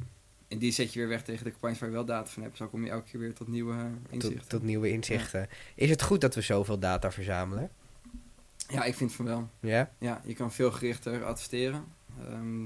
En 0.53 0.59
die 0.59 0.73
zet 0.73 0.93
je 0.93 0.99
weer 0.99 1.09
weg 1.09 1.23
tegen 1.23 1.45
de 1.45 1.51
campagnes 1.51 1.79
waar 1.79 1.89
je 1.89 1.95
wel 1.95 2.05
data 2.05 2.31
van 2.31 2.43
hebt. 2.43 2.57
Zo 2.57 2.67
kom 2.69 2.85
je 2.85 2.91
elke 2.91 3.11
keer 3.11 3.21
weer 3.21 3.33
tot 3.35 3.49
nieuwe 3.49 3.73
eh, 3.73 3.85
inzichten. 4.11 4.39
tot, 4.41 4.49
tot 4.49 4.63
nieuwe 4.63 4.91
inzichten. 4.91 5.49
Is 5.75 5.91
het 5.91 6.03
goed 6.03 6.21
dat 6.21 6.35
we 6.35 6.41
zoveel 6.41 6.79
data 6.79 7.13
verzamelen? 7.13 7.71
Ja, 8.69 8.85
ik 8.85 8.95
vind 8.95 9.13
van 9.13 9.25
wel. 9.25 9.49
Ja? 9.61 9.91
Ja, 9.99 10.21
je 10.25 10.35
kan 10.35 10.53
veel 10.53 10.71
gerichter 10.73 11.25
adverteren. 11.25 11.85
Ehm 12.21 12.65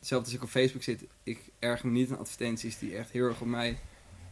zelfs 0.00 0.24
als 0.24 0.34
ik 0.34 0.42
op 0.42 0.48
Facebook 0.48 0.82
zit, 0.82 1.04
ik 1.22 1.38
erger 1.58 1.86
me 1.86 1.92
niet 1.92 2.10
aan 2.10 2.18
advertenties 2.18 2.78
die 2.78 2.96
echt 2.96 3.10
heel 3.10 3.26
erg 3.26 3.40
op 3.40 3.46
mij 3.46 3.78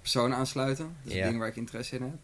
persoon 0.00 0.34
aansluiten. 0.34 0.96
Dus 1.02 1.12
Ja. 1.12 1.24
dingen 1.24 1.38
waar 1.38 1.48
ik 1.48 1.56
interesse 1.56 1.96
in 1.96 2.02
heb. 2.02 2.14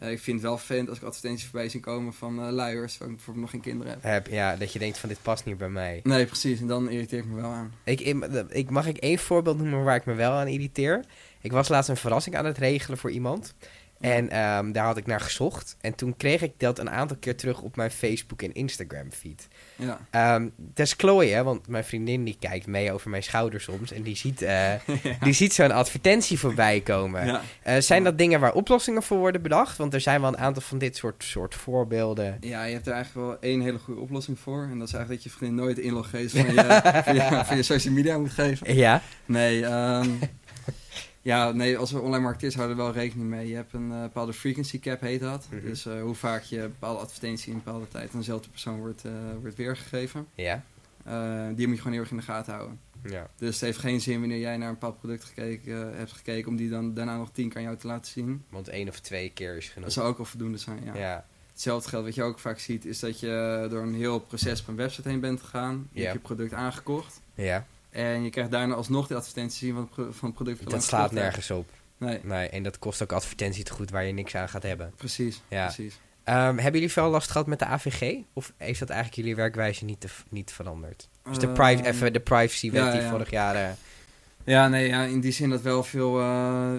Eh, 0.00 0.10
ik 0.10 0.20
vind 0.20 0.36
het 0.36 0.46
wel 0.46 0.58
vervelend 0.58 0.88
als 0.88 0.98
ik 0.98 1.04
advertenties 1.04 1.44
voorbij 1.44 1.68
zie 1.68 1.80
komen 1.80 2.12
van 2.12 2.42
eh 2.42 2.52
luiers, 2.52 2.98
waar 2.98 3.08
ik 3.08 3.14
bijvoorbeeld 3.14 3.44
nog 3.44 3.50
geen 3.54 3.72
kinderen 3.72 3.92
heb. 3.92 4.02
Heb, 4.02 4.26
ja, 4.26 4.56
dat 4.56 4.72
je 4.72 4.78
denkt 4.78 4.98
van 4.98 5.08
dit 5.08 5.18
past 5.22 5.44
niet 5.44 5.58
bij 5.58 5.68
mij. 5.68 6.00
Nee, 6.02 6.26
precies. 6.26 6.60
En 6.60 6.66
dan 6.66 6.90
irriteer 6.90 7.18
ik 7.18 7.24
me 7.24 7.40
wel 7.40 7.50
aan. 7.50 7.72
Ik, 7.84 8.00
ik, 8.48 8.70
mag 8.70 8.86
ik 8.86 8.96
één 8.96 9.18
voorbeeld 9.18 9.58
noemen 9.58 9.84
waar 9.84 9.96
ik 9.96 10.04
me 10.04 10.14
wel 10.14 10.32
aan 10.32 10.48
irriteer? 10.48 11.04
Ik 11.40 11.52
was 11.52 11.68
laatst 11.68 11.90
een 11.90 11.96
verrassing 11.96 12.36
aan 12.36 12.44
het 12.44 12.58
regelen 12.58 12.98
voor 12.98 13.10
iemand. 13.10 13.54
En 14.00 14.30
ehm, 14.30 14.72
daar 14.72 14.84
had 14.84 14.96
ik 14.96 15.06
naar 15.06 15.20
gezocht. 15.20 15.76
En 15.80 15.94
toen 15.94 16.16
kreeg 16.16 16.42
ik 16.42 16.52
dat 16.56 16.78
een 16.78 16.90
aantal 16.90 17.16
keer 17.16 17.36
terug 17.36 17.60
op 17.60 17.76
mijn 17.76 17.90
Facebook 17.90 18.42
en 18.42 18.52
Instagram 18.52 19.12
feed. 19.12 19.48
Ja. 19.76 19.98
Ehm 20.10 20.48
dat 20.56 20.86
is 20.86 20.94
Chloe, 20.96 21.26
hè, 21.26 21.42
want 21.42 21.68
mijn 21.68 21.84
vriendin 21.84 22.24
die 22.24 22.36
kijkt 22.40 22.66
mee 22.66 22.92
over 22.92 23.10
mijn 23.10 23.22
schouder 23.22 23.60
soms. 23.60 23.92
En 23.92 24.02
die 24.02 24.16
ziet, 24.16 24.42
eh, 24.42 24.72
die 25.22 25.32
ziet 25.32 25.52
zo'n 25.52 25.70
advertentie 25.70 26.38
voorbij 26.38 26.80
komen. 26.80 27.26
ja. 27.26 27.42
Eh, 27.62 27.80
zijn 27.80 28.04
dat 28.04 28.18
dingen 28.18 28.40
waar 28.40 28.52
oplossingen 28.52 29.02
voor 29.02 29.18
worden 29.18 29.42
bedacht? 29.42 29.76
Want 29.76 29.94
er 29.94 30.00
zijn 30.00 30.20
wel 30.20 30.30
een 30.30 30.38
aantal 30.38 30.62
van 30.62 30.78
dit 30.78 30.96
soort, 30.96 31.24
soort 31.24 31.54
voorbeelden. 31.54 32.36
Ja, 32.40 32.64
je 32.64 32.72
hebt 32.72 32.86
er 32.86 32.92
eigenlijk 32.92 33.26
wel 33.26 33.50
één 33.50 33.60
hele 33.60 33.78
goede 33.78 34.00
oplossing 34.00 34.38
voor. 34.38 34.62
En 34.62 34.78
dat 34.78 34.88
is 34.88 34.94
eigenlijk 34.94 35.22
dat 35.22 35.32
je 35.32 35.38
vriendin 35.38 35.64
nooit 35.64 35.78
van 36.10 36.54
je, 36.54 36.80
van, 37.04 37.14
je, 37.14 37.42
van 37.44 37.56
je 37.56 37.62
social 37.62 37.94
media 37.94 38.18
moet 38.18 38.30
geven. 38.30 38.74
Ja, 38.74 39.02
Nee, 39.24 39.64
ehm, 39.66 40.10
ja, 41.22 41.52
nee, 41.52 41.78
als 41.78 41.90
we 41.92 41.98
online 42.00 42.22
marketeers 42.22 42.54
houden 42.54 42.76
wel 42.76 42.92
rekening 42.92 43.28
mee. 43.28 43.48
Je 43.48 43.54
hebt 43.54 43.72
een 43.72 43.92
eh, 43.92 44.02
bepaalde 44.02 44.32
frequency 44.32 44.78
cap, 44.80 45.00
heet 45.00 45.20
dat. 45.20 45.46
Mhm. 45.50 45.60
Dus 45.66 45.86
eh, 45.86 46.02
hoe 46.02 46.14
vaak 46.14 46.42
je 46.42 46.60
een 46.60 46.68
bepaalde 46.68 47.00
advertentie 47.00 47.48
in 47.50 47.54
een 47.56 47.62
bepaalde 47.64 47.88
tijd 47.88 48.12
aan 48.12 48.18
dezelfde 48.18 48.48
persoon 48.50 48.78
wordt, 48.78 49.04
eh, 49.04 49.12
wordt 49.40 49.56
weergegeven. 49.56 50.26
ja, 50.34 50.64
die 51.54 51.66
moet 51.66 51.76
je 51.76 51.82
gewoon 51.82 51.92
heel 51.92 52.00
erg 52.00 52.10
in 52.10 52.16
de 52.16 52.22
gaten 52.22 52.52
houden. 52.54 52.78
ja. 53.02 53.30
Dus 53.36 53.50
het 53.54 53.60
heeft 53.60 53.78
geen 53.78 54.00
zin 54.00 54.20
wanneer 54.20 54.38
jij 54.38 54.56
naar 54.56 54.68
een 54.68 54.74
bepaald 54.74 54.98
product 54.98 55.24
gekeken, 55.24 55.96
hebt 55.96 56.12
gekeken... 56.12 56.48
om 56.50 56.56
die 56.56 56.70
dan 56.70 56.94
daarna 56.94 57.16
nog 57.16 57.30
tien 57.32 57.48
keer 57.48 57.56
aan 57.56 57.62
jou 57.62 57.76
te 57.76 57.86
laten 57.86 58.12
zien. 58.12 58.44
Want 58.48 58.68
één 58.68 58.88
of 58.88 59.00
twee 59.00 59.30
keer 59.30 59.56
is 59.56 59.64
Dat 59.64 59.72
genoeg. 59.72 59.92
zou 59.92 60.06
ook 60.08 60.18
al 60.18 60.24
voldoende 60.24 60.58
zijn, 60.58 60.84
ja. 60.84 60.94
Ja, 60.94 61.26
Hetzelfde 61.52 61.88
geldt 61.88 62.06
wat 62.06 62.14
je 62.14 62.22
ook 62.22 62.38
vaak 62.38 62.58
ziet... 62.58 62.84
is 62.84 62.98
dat 63.00 63.20
je 63.20 63.66
door 63.70 63.82
een 63.82 63.94
heel 63.94 64.18
proces 64.20 64.60
op 64.60 64.68
een 64.68 64.76
website 64.76 65.08
heen 65.08 65.20
bent 65.20 65.40
gegaan. 65.40 65.88
Je 65.92 65.98
Ja. 66.00 66.06
hebt 66.06 66.16
je 66.20 66.22
product 66.34 66.52
aangekocht. 66.52 67.20
ja. 67.34 67.66
En 67.90 68.22
je 68.22 68.30
krijgt 68.30 68.50
daarna 68.50 68.74
alsnog 68.74 69.06
de 69.06 69.14
advertentie 69.14 69.58
zien 69.58 69.74
van 69.74 69.88
het, 70.06 70.16
van 70.16 70.28
het 70.28 70.34
product. 70.34 70.70
dat 70.70 70.82
slaat 70.82 71.12
nergens 71.12 71.50
op. 71.50 71.70
Nee, 71.96 72.20
Nee, 72.22 72.48
en 72.48 72.62
dat 72.62 72.78
kost 72.78 73.02
ook 73.02 73.12
advertentie 73.12 73.64
te 73.64 73.72
goed 73.72 73.90
waar 73.90 74.04
je 74.04 74.12
niks 74.12 74.34
aan 74.34 74.48
gaat 74.48 74.62
hebben. 74.62 74.92
precies. 74.96 75.42
Ja. 75.48 75.64
precies. 75.64 76.00
Ehm, 76.24 76.54
hebben 76.56 76.72
jullie 76.72 76.90
veel 76.90 77.08
last 77.10 77.30
gehad 77.30 77.46
met 77.46 77.58
de 77.58 77.64
AVG? 77.64 78.16
Of 78.32 78.52
is 78.58 78.78
dat 78.78 78.88
eigenlijk 78.88 79.20
jullie 79.20 79.36
werkwijze 79.36 79.84
niet, 79.84 80.00
te, 80.00 80.08
niet 80.28 80.52
veranderd? 80.52 81.08
Dus 81.22 81.38
de, 81.38 81.48
priv 81.48 81.78
Ehm, 81.78 81.86
even 81.86 82.12
de 82.12 82.20
privacywet 82.20 82.82
ja, 82.84 82.92
die 82.92 83.00
ja. 83.00 83.10
vorig 83.10 83.30
jaar... 83.30 83.54
eh, 83.54 83.70
Ja, 84.44 84.68
nee, 84.68 84.88
ja, 84.88 85.02
in 85.02 85.20
die 85.20 85.32
zin 85.32 85.50
dat 85.50 85.62
wel 85.62 85.82
veel... 85.82 86.18
eh, 86.20 86.24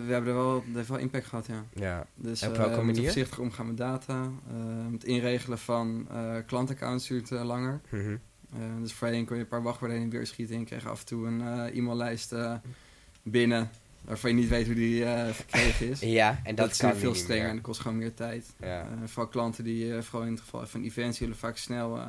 we 0.06 0.14
hebben 0.14 0.30
er 0.30 0.36
wel, 0.38 0.64
heeft 0.74 0.88
wel 0.88 0.98
impact 0.98 1.26
gehad, 1.26 1.46
ja. 1.46 1.66
ja. 1.74 2.06
Dus 2.16 2.44
op 2.44 2.56
welke 2.56 2.62
we 2.62 2.76
moeten 2.76 2.86
manier? 2.86 3.04
voorzichtig 3.04 3.40
omgaan 3.40 3.68
met 3.68 3.78
data. 3.78 4.30
het 4.92 5.04
inregelen 5.04 5.58
van 5.60 6.08
klantaccounts 6.46 7.08
duurt 7.08 7.30
langer. 7.30 7.82
Eh, 7.90 8.00
dus 8.82 8.94
voorheen 8.94 9.26
kon 9.26 9.36
je 9.36 9.42
een 9.42 9.48
paar 9.48 9.64
wachtwoorden 9.64 9.98
heen 9.98 10.06
en 10.06 10.12
weer 10.12 10.28
schieten. 10.28 10.54
En 10.56 10.62
je 10.62 10.68
kreeg 10.68 10.88
af 10.88 11.00
en 11.00 11.06
toe 11.06 11.28
een 11.28 11.42
eh, 11.42 11.78
e-maillijst 11.78 12.32
eh, 12.32 12.56
binnen... 13.24 13.70
waarvan 14.02 14.30
je 14.30 14.36
niet 14.36 14.50
weet 14.50 14.66
hoe 14.66 14.76
die 14.76 15.06
eh, 15.06 15.34
verkregen 15.34 15.90
is. 15.90 16.00
Ja, 16.20 16.40
en 16.44 16.56
dat, 16.56 16.68
dat, 16.68 16.78
kan 16.78 16.92
is 16.92 17.00
veel 17.00 17.16
strenger 17.16 17.48
en 17.48 17.56
dat 17.56 17.64
kost 17.64 17.80
gewoon 17.80 17.98
meer 17.98 18.14
tijd. 18.14 18.54
Ja. 18.60 18.82
Eh, 18.82 18.88
vooral 19.06 19.28
klanten 19.28 19.64
die, 19.64 19.96
eh, 19.96 20.02
vooral 20.02 20.28
in 20.28 20.34
het 20.34 20.42
geval 20.42 20.68
van 20.68 20.84
events, 20.84 21.18
die 21.18 21.28
willen 21.28 21.42
vaak 21.42 21.58
snel, 21.58 21.98
eh, 21.98 22.08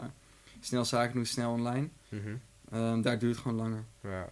snel 0.60 0.84
zaken 0.84 1.14
doen, 1.14 1.26
snel 1.26 1.52
online. 1.52 1.88
Mhm. 2.08 2.34
Ehm, 2.70 3.00
daar 3.00 3.18
duurt 3.18 3.32
het 3.34 3.42
gewoon 3.42 3.58
langer. 3.58 3.84
Ja. 4.02 4.30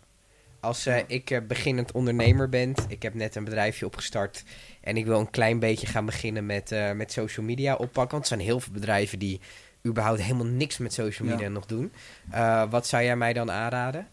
Als 0.61 0.87
eh, 0.87 0.99
ik 1.07 1.31
eh, 1.31 1.40
beginnend 1.47 1.93
ondernemer 1.93 2.49
ben, 2.49 2.75
ik 2.88 3.02
heb 3.02 3.14
net 3.14 3.35
een 3.35 3.45
bedrijfje 3.45 3.87
opgestart 3.87 4.45
en 4.81 4.97
ik 4.97 5.07
wil 5.07 5.19
een 5.19 5.31
klein 5.31 5.59
beetje 5.59 5.87
gaan 5.87 6.07
beginnen 6.07 6.47
met, 6.47 6.73
eh, 6.73 6.93
met 6.93 7.12
social 7.12 7.47
media 7.47 7.75
oppakken. 7.75 8.11
Want 8.11 8.23
er 8.23 8.37
zijn 8.37 8.40
heel 8.40 8.61
veel 8.61 8.73
bedrijven 8.73 9.19
die 9.19 9.40
überhaupt 9.87 10.21
helemaal 10.23 10.47
niks 10.47 10.79
met 10.79 10.93
social 10.93 11.29
Ja. 11.29 11.35
media 11.35 11.49
nog 11.49 11.67
doen. 11.67 11.93
Eh, 12.31 12.71
wat 12.71 12.87
zou 12.87 13.03
jij 13.03 13.17
mij 13.17 13.33
dan 13.33 13.51
aanraden? 13.51 14.07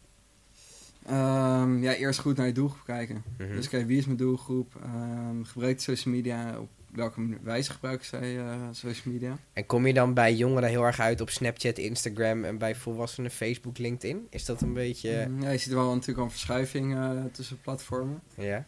Ehm, 1.06 1.84
ja, 1.84 1.94
eerst 1.94 2.20
goed 2.20 2.38
naar 2.38 2.46
je 2.46 2.52
doelgroep 2.52 2.86
kijken. 2.86 3.24
Mhm. 3.38 3.56
Dus 3.56 3.70
kijk, 3.70 3.88
wie 3.88 3.98
is 3.98 4.06
mijn 4.06 4.18
doelgroep? 4.18 4.76
Ehm 4.84 5.44
gebruik 5.44 5.80
social 5.82 6.14
media. 6.14 6.60
Op 6.60 6.70
welke 6.92 7.38
wijze 7.44 7.72
gebruiken 7.72 8.06
zij 8.06 8.38
eh, 8.40 8.56
social 8.72 9.14
media? 9.14 9.38
En 9.54 9.66
kom 9.66 9.88
je 9.88 9.94
dan 9.94 10.14
bij 10.14 10.34
jongeren 10.36 10.70
heel 10.70 10.84
erg 10.84 11.00
uit 11.00 11.22
op 11.22 11.30
Snapchat, 11.30 11.78
Instagram 11.78 12.44
en 12.44 12.58
bij 12.58 12.76
volwassenen 12.76 13.32
Facebook, 13.32 13.78
LinkedIn? 13.78 14.28
Is 14.30 14.46
dat 14.46 14.62
een 14.62 14.74
beetje... 14.74 15.26
Mm, 15.30 15.42
ja, 15.42 15.50
je 15.50 15.58
ziet 15.58 15.72
er 15.72 15.78
wel 15.78 15.92
natuurlijk 15.94 16.18
al 16.18 16.24
een 16.24 16.32
verschuiving 16.32 16.96
eh, 16.96 17.12
tussen 17.32 17.62
platformen. 17.62 18.22
Ja? 18.36 18.66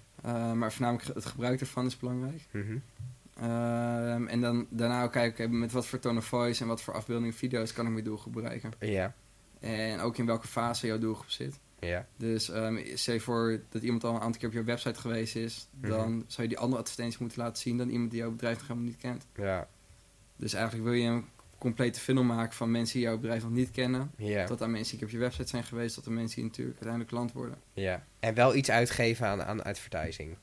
Maar 0.54 0.72
voornamelijk 0.72 1.14
het 1.14 1.26
gebruik 1.26 1.60
ervan 1.60 1.86
is 1.86 1.98
belangrijk. 1.98 2.42
Mhm. 2.52 2.78
Ehm, 3.42 4.28
en 4.28 4.42
dan 4.42 4.68
daarna 4.70 5.04
ook 5.04 5.12
kijken 5.12 5.46
oké, 5.46 5.54
met 5.56 5.72
wat 5.72 5.86
voor 5.88 6.00
tone 6.00 6.18
of 6.18 6.26
voice 6.26 6.62
en 6.62 6.68
wat 6.68 6.82
voor 6.82 6.94
afbeeldingen 6.94 7.34
video's 7.34 7.74
kan 7.74 7.86
ik 7.86 7.92
mijn 7.92 8.04
doelgroep 8.04 8.34
bereiken. 8.34 8.72
Ja. 8.80 9.14
En 9.60 10.00
ook 10.00 10.18
in 10.18 10.26
welke 10.26 10.48
fase 10.48 10.88
jouw 10.88 10.98
doelgroep 11.00 11.30
zit. 11.30 11.60
Ja. 11.80 12.08
Dus 12.18 12.50
um, 12.50 12.80
stel 12.94 13.20
voor 13.20 13.62
dat 13.70 13.82
iemand 13.84 14.04
al 14.04 14.16
een 14.16 14.22
aantal 14.22 14.40
keer 14.40 14.48
op 14.50 14.54
jouw 14.56 14.64
website 14.64 15.00
geweest 15.00 15.36
is, 15.36 15.68
dan 15.72 16.12
Mhm. 16.12 16.22
zou 16.28 16.42
je 16.42 16.48
die 16.48 16.58
andere 16.58 16.82
advertenties 16.82 17.18
moeten 17.20 17.40
laten 17.42 17.62
zien 17.62 17.78
dan 17.78 17.90
iemand 17.90 18.12
die 18.12 18.20
jouw 18.20 18.32
bedrijf 18.32 18.58
nog 18.58 18.68
helemaal 18.68 18.88
niet 18.90 18.98
kent. 18.98 19.26
Ja. 19.36 19.68
Dus 20.36 20.54
eigenlijk 20.54 20.84
wil 20.86 20.94
je 20.94 21.08
een 21.08 21.26
complete 21.58 22.00
funnel 22.00 22.24
maken 22.24 22.54
van 22.54 22.72
mensen 22.72 22.98
die 23.00 23.08
jouw 23.08 23.18
bedrijf 23.18 23.44
nog 23.44 23.52
niet 23.52 23.72
kennen, 23.72 24.12
Ja. 24.18 24.46
tot 24.46 24.62
aan 24.62 24.72
mensen 24.72 24.98
die 24.98 25.06
op 25.06 25.12
je 25.12 25.18
website 25.18 25.48
zijn 25.48 25.64
geweest, 25.64 25.96
tot 25.96 26.08
aan 26.08 26.14
mensen 26.14 26.36
die 26.36 26.46
natuurlijk 26.46 26.76
uiteindelijk 26.76 27.10
klant 27.16 27.32
worden. 27.32 27.58
ja. 27.74 28.04
En 28.20 28.34
wel 28.34 28.56
iets 28.56 28.72
uitgeven 28.72 29.28
aan, 29.28 29.44
aan 29.44 29.64
advertising. 29.64 30.36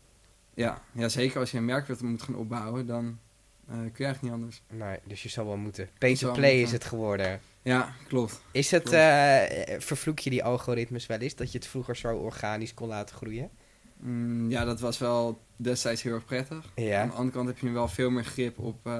Ja, 0.56 0.80
ja, 0.92 1.08
zeker 1.08 1.40
als 1.40 1.50
je 1.50 1.58
een 1.58 1.64
merkbeeld 1.64 2.00
moet 2.02 2.22
gaan 2.22 2.36
opbouwen, 2.36 2.86
dan 2.86 3.18
eh, 3.68 3.74
kun 3.74 3.82
je 3.96 4.04
eigenlijk 4.04 4.22
niet 4.22 4.32
anders. 4.32 4.62
Nee, 4.72 4.98
dus 5.04 5.22
je 5.22 5.28
zal 5.28 5.46
wel 5.46 5.56
moeten. 5.56 5.88
Pay 5.98 6.14
to 6.16 6.32
play 6.32 6.60
is 6.62 6.72
het 6.72 6.84
geworden. 6.84 7.40
Ja, 7.62 7.92
klopt. 8.08 8.42
Is 8.52 8.70
het, 8.70 8.82
Klopt. 8.82 8.96
eh, 8.96 9.78
vervloek 9.80 10.18
je 10.18 10.30
die 10.30 10.44
algoritmes 10.44 11.06
wel 11.06 11.18
eens? 11.18 11.34
Dat 11.34 11.52
je 11.52 11.58
het 11.58 11.66
vroeger 11.66 11.96
zo 11.96 12.16
organisch 12.16 12.74
kon 12.74 12.88
laten 12.88 13.16
groeien? 13.16 13.50
Mm, 13.96 14.50
ja, 14.50 14.64
dat 14.64 14.80
was 14.80 14.98
wel 14.98 15.40
destijds 15.56 16.02
heel 16.02 16.14
erg 16.14 16.24
prettig. 16.24 16.72
Aan 16.76 16.84
Ja. 16.84 17.04
de 17.06 17.12
andere 17.12 17.30
kant 17.30 17.48
heb 17.48 17.58
je 17.58 17.66
nu 17.66 17.72
wel 17.72 17.88
veel 17.88 18.10
meer 18.10 18.24
grip 18.24 18.58
op 18.58 18.86
eh, 18.86 18.92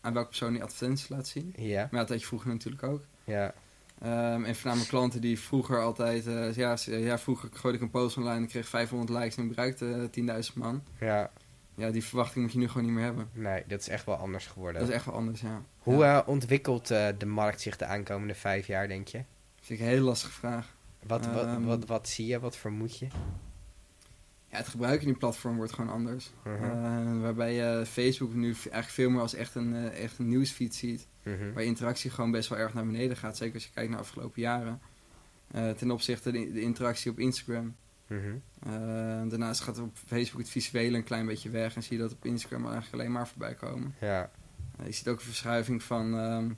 aan 0.00 0.12
welke 0.12 0.28
persoon 0.28 0.52
die 0.52 0.62
advertenties 0.62 1.08
laat 1.08 1.26
zien. 1.26 1.52
Ja. 1.56 1.88
Maar 1.90 2.00
dat 2.00 2.08
had 2.08 2.20
je 2.20 2.26
vroeger 2.26 2.48
natuurlijk 2.50 2.82
ook. 2.82 3.02
Ja. 3.24 3.54
Ehm, 4.02 4.44
en 4.44 4.54
voornamelijk 4.54 4.90
klanten 4.90 5.20
die 5.20 5.38
vroeger 5.40 5.82
altijd... 5.82 6.26
eh, 6.26 6.54
ja, 6.54 6.76
ja, 6.86 7.18
vroeger 7.18 7.48
gooide 7.52 7.78
ik 7.78 7.84
een 7.84 7.90
post 7.90 8.16
online 8.16 8.36
en 8.36 8.46
kreeg 8.46 8.68
500 8.68 9.10
likes 9.18 9.36
en 9.36 9.48
bereikte 9.48 10.10
10.000 10.20 10.54
man. 10.54 10.82
Ja. 11.00 11.30
Ja, 11.74 11.90
die 11.90 12.04
verwachting 12.04 12.44
moet 12.44 12.52
je 12.52 12.58
nu 12.58 12.68
gewoon 12.68 12.84
niet 12.84 12.92
meer 12.94 13.04
hebben. 13.04 13.28
Nee, 13.32 13.64
dat 13.66 13.80
is 13.80 13.88
echt 13.88 14.06
wel 14.06 14.14
anders 14.16 14.46
geworden. 14.46 14.80
Dat 14.80 14.88
is 14.90 14.94
echt 14.96 15.04
wel 15.04 15.14
anders, 15.14 15.40
ja. 15.40 15.62
Hoe 15.78 16.04
eh, 16.04 16.20
ontwikkelt 16.26 16.90
eh, 16.90 17.06
de 17.18 17.26
markt 17.26 17.60
zich 17.60 17.76
de 17.76 17.84
aankomende 17.84 18.34
vijf 18.34 18.66
jaar, 18.66 18.88
denk 18.88 19.08
je? 19.08 19.22
vind 19.60 19.78
ik 19.80 19.86
een 19.86 19.92
hele 19.92 20.04
lastige 20.04 20.32
vraag. 20.32 20.74
Wat, 21.06 21.26
wat, 21.26 21.44
Ehm. 21.44 21.64
wat, 21.64 21.86
wat 21.86 22.08
zie 22.08 22.26
je? 22.26 22.40
Wat 22.40 22.56
vermoed 22.56 22.98
je? 22.98 23.06
Ja, 24.52 24.58
het 24.58 24.68
gebruiken 24.68 25.02
in 25.02 25.08
die 25.08 25.18
platform 25.18 25.56
wordt 25.56 25.72
gewoon 25.72 25.90
anders. 25.90 26.30
Mhm. 26.44 26.64
Eh, 26.64 27.20
waarbij 27.20 27.54
je 27.54 27.86
Facebook 27.86 28.34
nu 28.34 28.46
eigenlijk 28.52 28.88
veel 28.88 29.10
meer 29.10 29.20
als 29.20 29.34
echt 29.34 29.54
een, 29.54 29.74
eh, 29.74 30.02
echt 30.02 30.18
een 30.18 30.28
nieuwsfeed 30.28 30.74
ziet. 30.74 31.06
Mhm. 31.22 31.52
Waar 31.52 31.64
interactie 31.64 32.10
gewoon 32.10 32.30
best 32.30 32.48
wel 32.48 32.58
erg 32.58 32.74
naar 32.74 32.86
beneden 32.86 33.16
gaat. 33.16 33.36
Zeker 33.36 33.54
als 33.54 33.64
je 33.64 33.70
kijkt 33.74 33.88
naar 33.90 33.98
de 33.98 34.04
afgelopen 34.04 34.42
jaren. 34.42 34.80
Eh, 35.50 35.70
ten 35.70 35.90
opzichte 35.90 36.30
de, 36.32 36.52
de 36.52 36.60
interactie 36.60 37.10
op 37.10 37.18
Instagram. 37.18 37.74
Eh, 38.62 38.72
daarnaast 39.28 39.60
gaat 39.60 39.78
op 39.78 39.96
Facebook 40.06 40.40
het 40.40 40.50
visuele 40.50 40.96
een 40.96 41.04
klein 41.04 41.26
beetje 41.26 41.50
weg. 41.50 41.74
En 41.76 41.82
zie 41.82 41.96
je 41.96 42.02
dat 42.02 42.12
op 42.12 42.24
Instagram 42.24 42.64
eigenlijk 42.64 42.92
alleen 42.94 43.12
maar 43.12 43.28
voorbij 43.28 43.54
komen. 43.54 43.94
Ja. 44.00 44.30
Eh, 44.78 44.86
je 44.86 44.92
ziet 44.92 45.08
ook 45.08 45.18
een 45.18 45.24
verschuiving 45.24 45.82
van 45.82 46.18
ehm, 46.18 46.44
eh, 46.44 46.50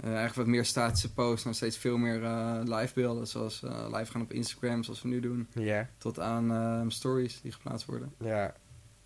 eigenlijk 0.00 0.34
wat 0.34 0.46
meer 0.46 0.64
statische 0.64 1.12
posts 1.12 1.44
naar 1.44 1.54
steeds 1.54 1.76
veel 1.76 1.96
meer 1.96 2.24
eh 2.24 2.60
live 2.64 2.94
beelden. 2.94 3.26
Zoals 3.26 3.62
eh, 3.62 3.86
live 3.92 4.10
gaan 4.10 4.22
op 4.22 4.32
Instagram, 4.32 4.82
zoals 4.82 5.02
we 5.02 5.08
nu 5.08 5.20
doen. 5.20 5.48
Ja. 5.54 5.88
Tot 5.98 6.20
aan 6.20 6.90
stories 6.90 7.40
die 7.40 7.52
geplaatst 7.52 7.86
worden. 7.86 8.12
Ja. 8.18 8.54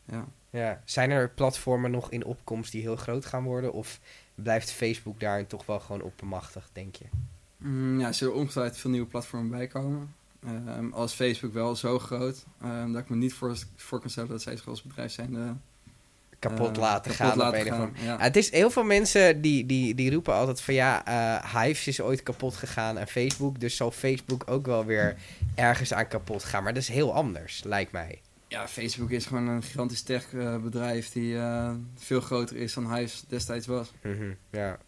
Ja. 0.05 0.27
Ja. 0.51 0.83
Zijn 0.85 1.11
er 1.11 1.31
platformen 1.31 1.91
nog 1.91 2.11
in 2.11 2.25
opkomst 2.25 2.73
die 2.73 2.81
heel 2.81 2.97
groot 2.97 3.27
gaan 3.27 3.45
worden? 3.45 3.73
Of 3.73 4.01
blijft 4.35 4.71
Facebook 4.71 5.21
daarin 5.21 5.47
toch 5.47 5.67
wel 5.67 5.81
gewoon 5.81 6.03
oppermachtig, 6.03 6.69
denk 6.73 6.97
je? 6.97 7.05
Mm, 7.57 8.01
ja, 8.01 8.07
er 8.07 8.15
zullen 8.15 8.35
ongetwijfeld 8.35 8.79
veel 8.79 8.91
nieuwe 8.91 9.07
platformen 9.07 9.51
bij 9.51 9.67
komen. 9.67 10.15
Ehm, 10.47 10.93
als 10.93 11.13
Facebook 11.13 11.53
wel 11.53 11.77
zo 11.77 11.99
groot, 11.99 12.47
ehm, 12.61 12.93
dat 12.93 13.03
ik 13.03 13.09
me 13.09 13.17
niet 13.17 13.35
voor, 13.35 13.57
voor 13.77 14.01
kan 14.01 14.11
stellen 14.11 14.31
dat 14.31 14.43
zij 14.43 14.57
zich 14.57 14.69
als 14.69 14.83
bedrijf 14.83 15.13
zijn 15.13 15.37
eh, 15.37 15.51
Kapot 16.39 16.77
eh, 16.77 16.83
laten 16.83 17.11
kapot 17.11 17.17
gaan 17.17 17.39
laten 17.39 17.61
op 17.61 17.67
een 17.67 17.73
of 17.73 17.79
gaan, 17.79 17.87
andere 17.87 18.05
ja. 18.05 18.13
Ja, 18.13 18.19
het 18.19 18.37
is 18.37 18.51
heel 18.51 18.71
veel 18.71 18.85
mensen 18.85 19.41
die, 19.41 19.67
die, 19.67 19.95
die 19.95 20.11
roepen 20.11 20.35
altijd 20.35 20.61
van 20.61 20.75
ja, 20.75 21.05
eh 21.07 21.63
Hives 21.63 21.87
is 21.87 22.01
ooit 22.01 22.23
kapot 22.23 22.55
gegaan 22.57 22.99
aan 22.99 23.07
Facebook. 23.07 23.61
Dus 23.61 23.77
zal 23.77 23.91
Facebook 23.91 24.43
ook 24.47 24.67
wel 24.67 24.85
weer 24.85 25.17
ergens 25.55 25.93
aan 25.93 26.09
kapot 26.09 26.45
gaan. 26.45 26.63
Maar 26.63 26.75
dat 26.75 26.83
is 26.83 26.89
heel 26.89 27.15
anders, 27.15 27.65
lijkt 27.65 27.93
mij. 27.93 28.21
Ja, 28.49 28.69
Facebook 28.69 29.11
is 29.11 29.27
gewoon 29.27 29.49
een 29.49 29.63
gigantisch 29.63 30.03
tech 30.03 30.35
eh, 30.35 30.57
bedrijf 30.63 31.13
die 31.13 31.39
eh, 31.39 31.71
veel 31.97 32.21
groter 32.21 32.57
is 32.57 32.75
dan 32.75 32.95
Hives 32.95 33.25
destijds 33.29 33.67
was. 33.67 33.93
Ja, 34.51 34.79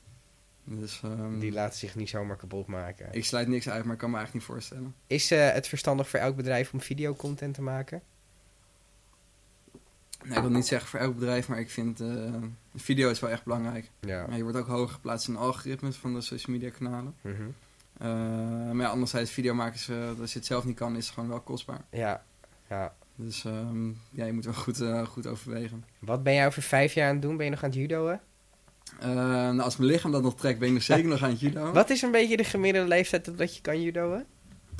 Dus 0.64 1.00
ehm, 1.04 1.38
die 1.38 1.52
laten 1.52 1.78
zich 1.78 1.94
niet 1.94 2.08
zomaar 2.08 2.36
kapot 2.36 2.66
maken. 2.66 3.08
ik 3.12 3.24
sluit 3.24 3.48
niks 3.48 3.68
uit, 3.68 3.84
maar 3.84 3.92
ik 3.92 3.98
kan 3.98 4.10
me 4.10 4.16
eigenlijk 4.16 4.46
niet 4.46 4.54
voorstellen. 4.54 4.94
Is 5.06 5.30
eh, 5.30 5.52
het 5.52 5.68
verstandig 5.68 6.08
voor 6.08 6.18
elk 6.18 6.36
bedrijf 6.36 6.72
om 6.72 6.80
videocontent 6.80 7.54
te 7.54 7.62
maken? 7.62 8.02
Ik 10.24 10.38
wil 10.38 10.50
niet 10.50 10.66
zeggen 10.66 10.88
voor 10.88 11.00
elk 11.00 11.14
bedrijf, 11.14 11.48
maar 11.48 11.58
ik 11.58 11.70
vind 11.70 12.00
eh, 12.00 12.34
video 12.74 13.10
is 13.10 13.20
wel 13.20 13.30
echt 13.30 13.44
belangrijk. 13.44 13.90
Ja. 14.00 14.26
Je 14.34 14.42
wordt 14.42 14.58
ook 14.58 14.66
hoger 14.66 14.94
geplaatst 14.94 15.28
in 15.28 15.34
de 15.34 15.40
algoritmes 15.40 15.96
van 15.96 16.14
de 16.14 16.20
social 16.20 16.56
media 16.56 16.70
kanalen. 16.70 17.14
Eh, 17.22 18.08
maar 18.72 18.86
ja, 18.86 18.88
anderzijds, 18.88 19.30
video 19.30 19.54
maken, 19.54 19.74
is, 19.74 19.88
eh, 19.88 20.20
als 20.20 20.32
je 20.32 20.38
het 20.38 20.46
zelf 20.46 20.64
niet 20.64 20.76
kan, 20.76 20.96
is 20.96 21.04
het 21.04 21.14
gewoon 21.14 21.28
wel 21.28 21.40
kostbaar. 21.40 21.80
Ja, 21.90 22.24
ja. 22.68 22.94
Dus 23.14 23.44
ehm, 23.44 23.88
ja, 24.10 24.24
je 24.24 24.32
moet 24.32 24.44
wel 24.44 24.54
goed, 24.54 24.84
goed 25.06 25.26
overwegen. 25.26 25.84
Wat 25.98 26.22
ben 26.22 26.34
jij 26.34 26.46
over 26.46 26.62
vijf 26.62 26.92
jaar 26.92 27.08
aan 27.08 27.12
het 27.12 27.22
doen? 27.22 27.36
Ben 27.36 27.44
je 27.44 27.50
nog 27.50 27.62
aan 27.62 27.70
het 27.70 27.78
judoën? 27.78 28.18
Uh, 29.00 29.06
nou, 29.14 29.60
als 29.60 29.76
mijn 29.76 29.90
lichaam 29.90 30.12
dat 30.12 30.22
nog 30.22 30.36
trekt, 30.36 30.58
ben 30.58 30.68
ik 30.68 30.74
nog 30.74 30.82
zeker 30.92 31.08
nog 31.08 31.22
aan 31.22 31.30
het 31.30 31.40
judo. 31.40 31.72
Wat 31.72 31.90
is 31.90 32.02
een 32.02 32.10
beetje 32.10 32.36
de 32.36 32.44
gemiddelde 32.44 32.88
leeftijd 32.88 33.38
dat 33.38 33.56
je 33.56 33.60
kan 33.60 33.82
judoën? 33.82 34.24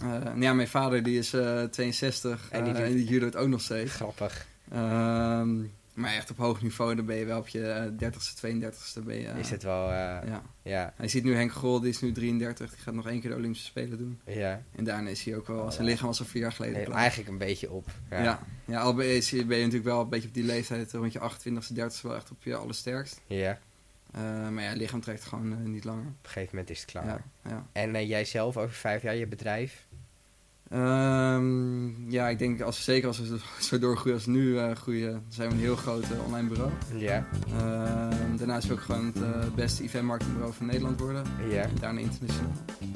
Uh, 0.03 0.09
nou 0.09 0.41
ja, 0.41 0.53
mijn 0.53 0.69
vader 0.69 1.03
die 1.03 1.19
is 1.19 1.29
62 1.71 2.49
en 2.51 2.65
die, 2.65 2.73
uh, 2.73 2.81
en 2.81 2.95
die 2.97 3.37
ook 3.37 3.49
nog 3.49 3.61
steeds. 3.61 3.93
Grappig. 3.93 4.47
Ehm, 4.73 5.61
maar 5.95 6.15
echt 6.15 6.31
op 6.31 6.37
hoog 6.37 6.63
niveau, 6.63 6.95
dan 6.95 7.05
ben 7.05 7.17
je 7.17 7.25
wel 7.25 7.39
op 7.39 7.49
je 7.49 7.93
30ste, 7.97 8.47
32ste. 8.47 9.03
Ben 9.05 9.17
je, 9.17 9.29
is 9.39 9.51
het 9.51 9.63
wel, 9.63 9.93
ja. 9.93 10.43
ja. 10.63 10.93
Hij 10.97 11.09
ziet 11.09 11.25
nu 11.25 11.35
Henk 11.35 11.53
Grol, 11.53 11.81
die 11.81 11.91
is 11.91 12.01
nu 12.01 12.13
33, 12.13 12.71
die 12.71 12.79
gaat 12.79 12.95
nog 12.95 13.09
één 13.09 13.21
keer 13.21 13.31
de 13.31 13.37
Olympische 13.37 13.67
Spelen 13.67 13.99
doen. 13.99 14.21
Ja. 14.27 14.63
En 14.77 14.85
daarna 14.85 15.09
is 15.09 15.25
hij 15.25 15.37
ook 15.37 15.47
wel, 15.47 15.71
zijn 15.71 15.87
lichaam 15.87 16.07
was 16.07 16.21
al 16.21 16.27
vier 16.27 16.43
jaar 16.43 16.53
geleden 16.53 16.77
nee, 16.77 16.91
Eigenlijk 16.91 17.29
een 17.29 17.39
beetje 17.39 17.71
op. 17.71 17.87
Ja, 18.11 18.23
ja. 18.23 18.41
ja 18.65 18.81
al 18.81 18.95
ben 18.95 19.07
je, 19.07 19.23
ben 19.47 19.57
je 19.57 19.65
natuurlijk 19.65 19.85
wel 19.85 20.01
een 20.01 20.09
beetje 20.09 20.29
op 20.29 20.35
die 20.35 20.45
leeftijd, 20.45 20.93
rond 20.93 21.13
je 21.13 21.21
28ste, 21.21 21.75
30ste, 21.75 22.01
wel 22.03 22.15
echt 22.15 22.31
op 22.31 22.43
je 22.43 22.57
allersterkst. 22.57 23.21
Ja. 23.27 23.59
Uh, 24.17 24.49
maar 24.49 24.63
ja, 24.63 24.73
lichaam 24.73 25.01
trekt 25.01 25.25
gewoon 25.25 25.53
uh, 25.53 25.59
niet 25.59 25.85
langer. 25.85 26.07
Op 26.07 26.25
een 26.25 26.31
gegeven 26.31 26.57
moment 26.57 26.71
is 26.71 26.81
het 26.81 26.91
klaar. 26.91 27.07
Ja, 27.07 27.21
ja. 27.45 27.67
En 27.73 27.95
uh, 27.95 28.09
jij 28.09 28.25
zelf 28.25 28.57
over 28.57 28.75
vijf 28.75 29.03
jaar, 29.03 29.15
je 29.15 29.27
bedrijf? 29.27 29.87
Um, 30.75 32.11
ja, 32.11 32.29
ik 32.29 32.39
denk 32.39 32.61
als, 32.61 32.85
zeker 32.85 33.09
als 33.09 33.19
we 33.19 33.39
zo 33.61 33.79
doorgroeien 33.85 34.17
als 34.17 34.27
nu 34.27 34.59
groeien, 34.75 35.13
dan 35.13 35.23
zijn 35.29 35.49
we 35.49 35.55
een 35.55 35.61
heel 35.61 35.77
groot 35.77 36.05
online 36.27 36.49
bureau. 36.49 36.71
Ja. 36.97 37.27
Ehm, 37.59 38.37
daarnaast 38.37 38.67
wil 38.67 38.77
ik 38.77 38.83
gewoon 38.83 39.13
het 39.19 39.55
beste 39.55 39.83
event 39.83 40.05
marketingbureau 40.05 40.55
van 40.55 40.67
Nederland 40.67 41.01
worden. 41.01 41.25
Ja. 41.51 41.63
En 41.63 41.71
daarna 41.81 42.01
internationaal. 42.01 42.53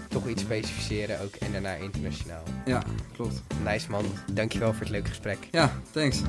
Toch 0.09 0.29
iets 0.29 0.43
specificeren 0.43 1.21
ook 1.21 1.35
en 1.35 1.53
daarna 1.53 1.75
internationaal. 1.75 2.43
Ja, 2.65 2.83
klopt. 3.13 3.43
Nice 3.65 3.91
man, 3.91 4.05
dankjewel 4.33 4.73
voor 4.73 4.81
het 4.81 4.91
leuke 4.91 5.09
gesprek. 5.09 5.39
Ja, 5.51 5.73
thanks. 5.91 6.23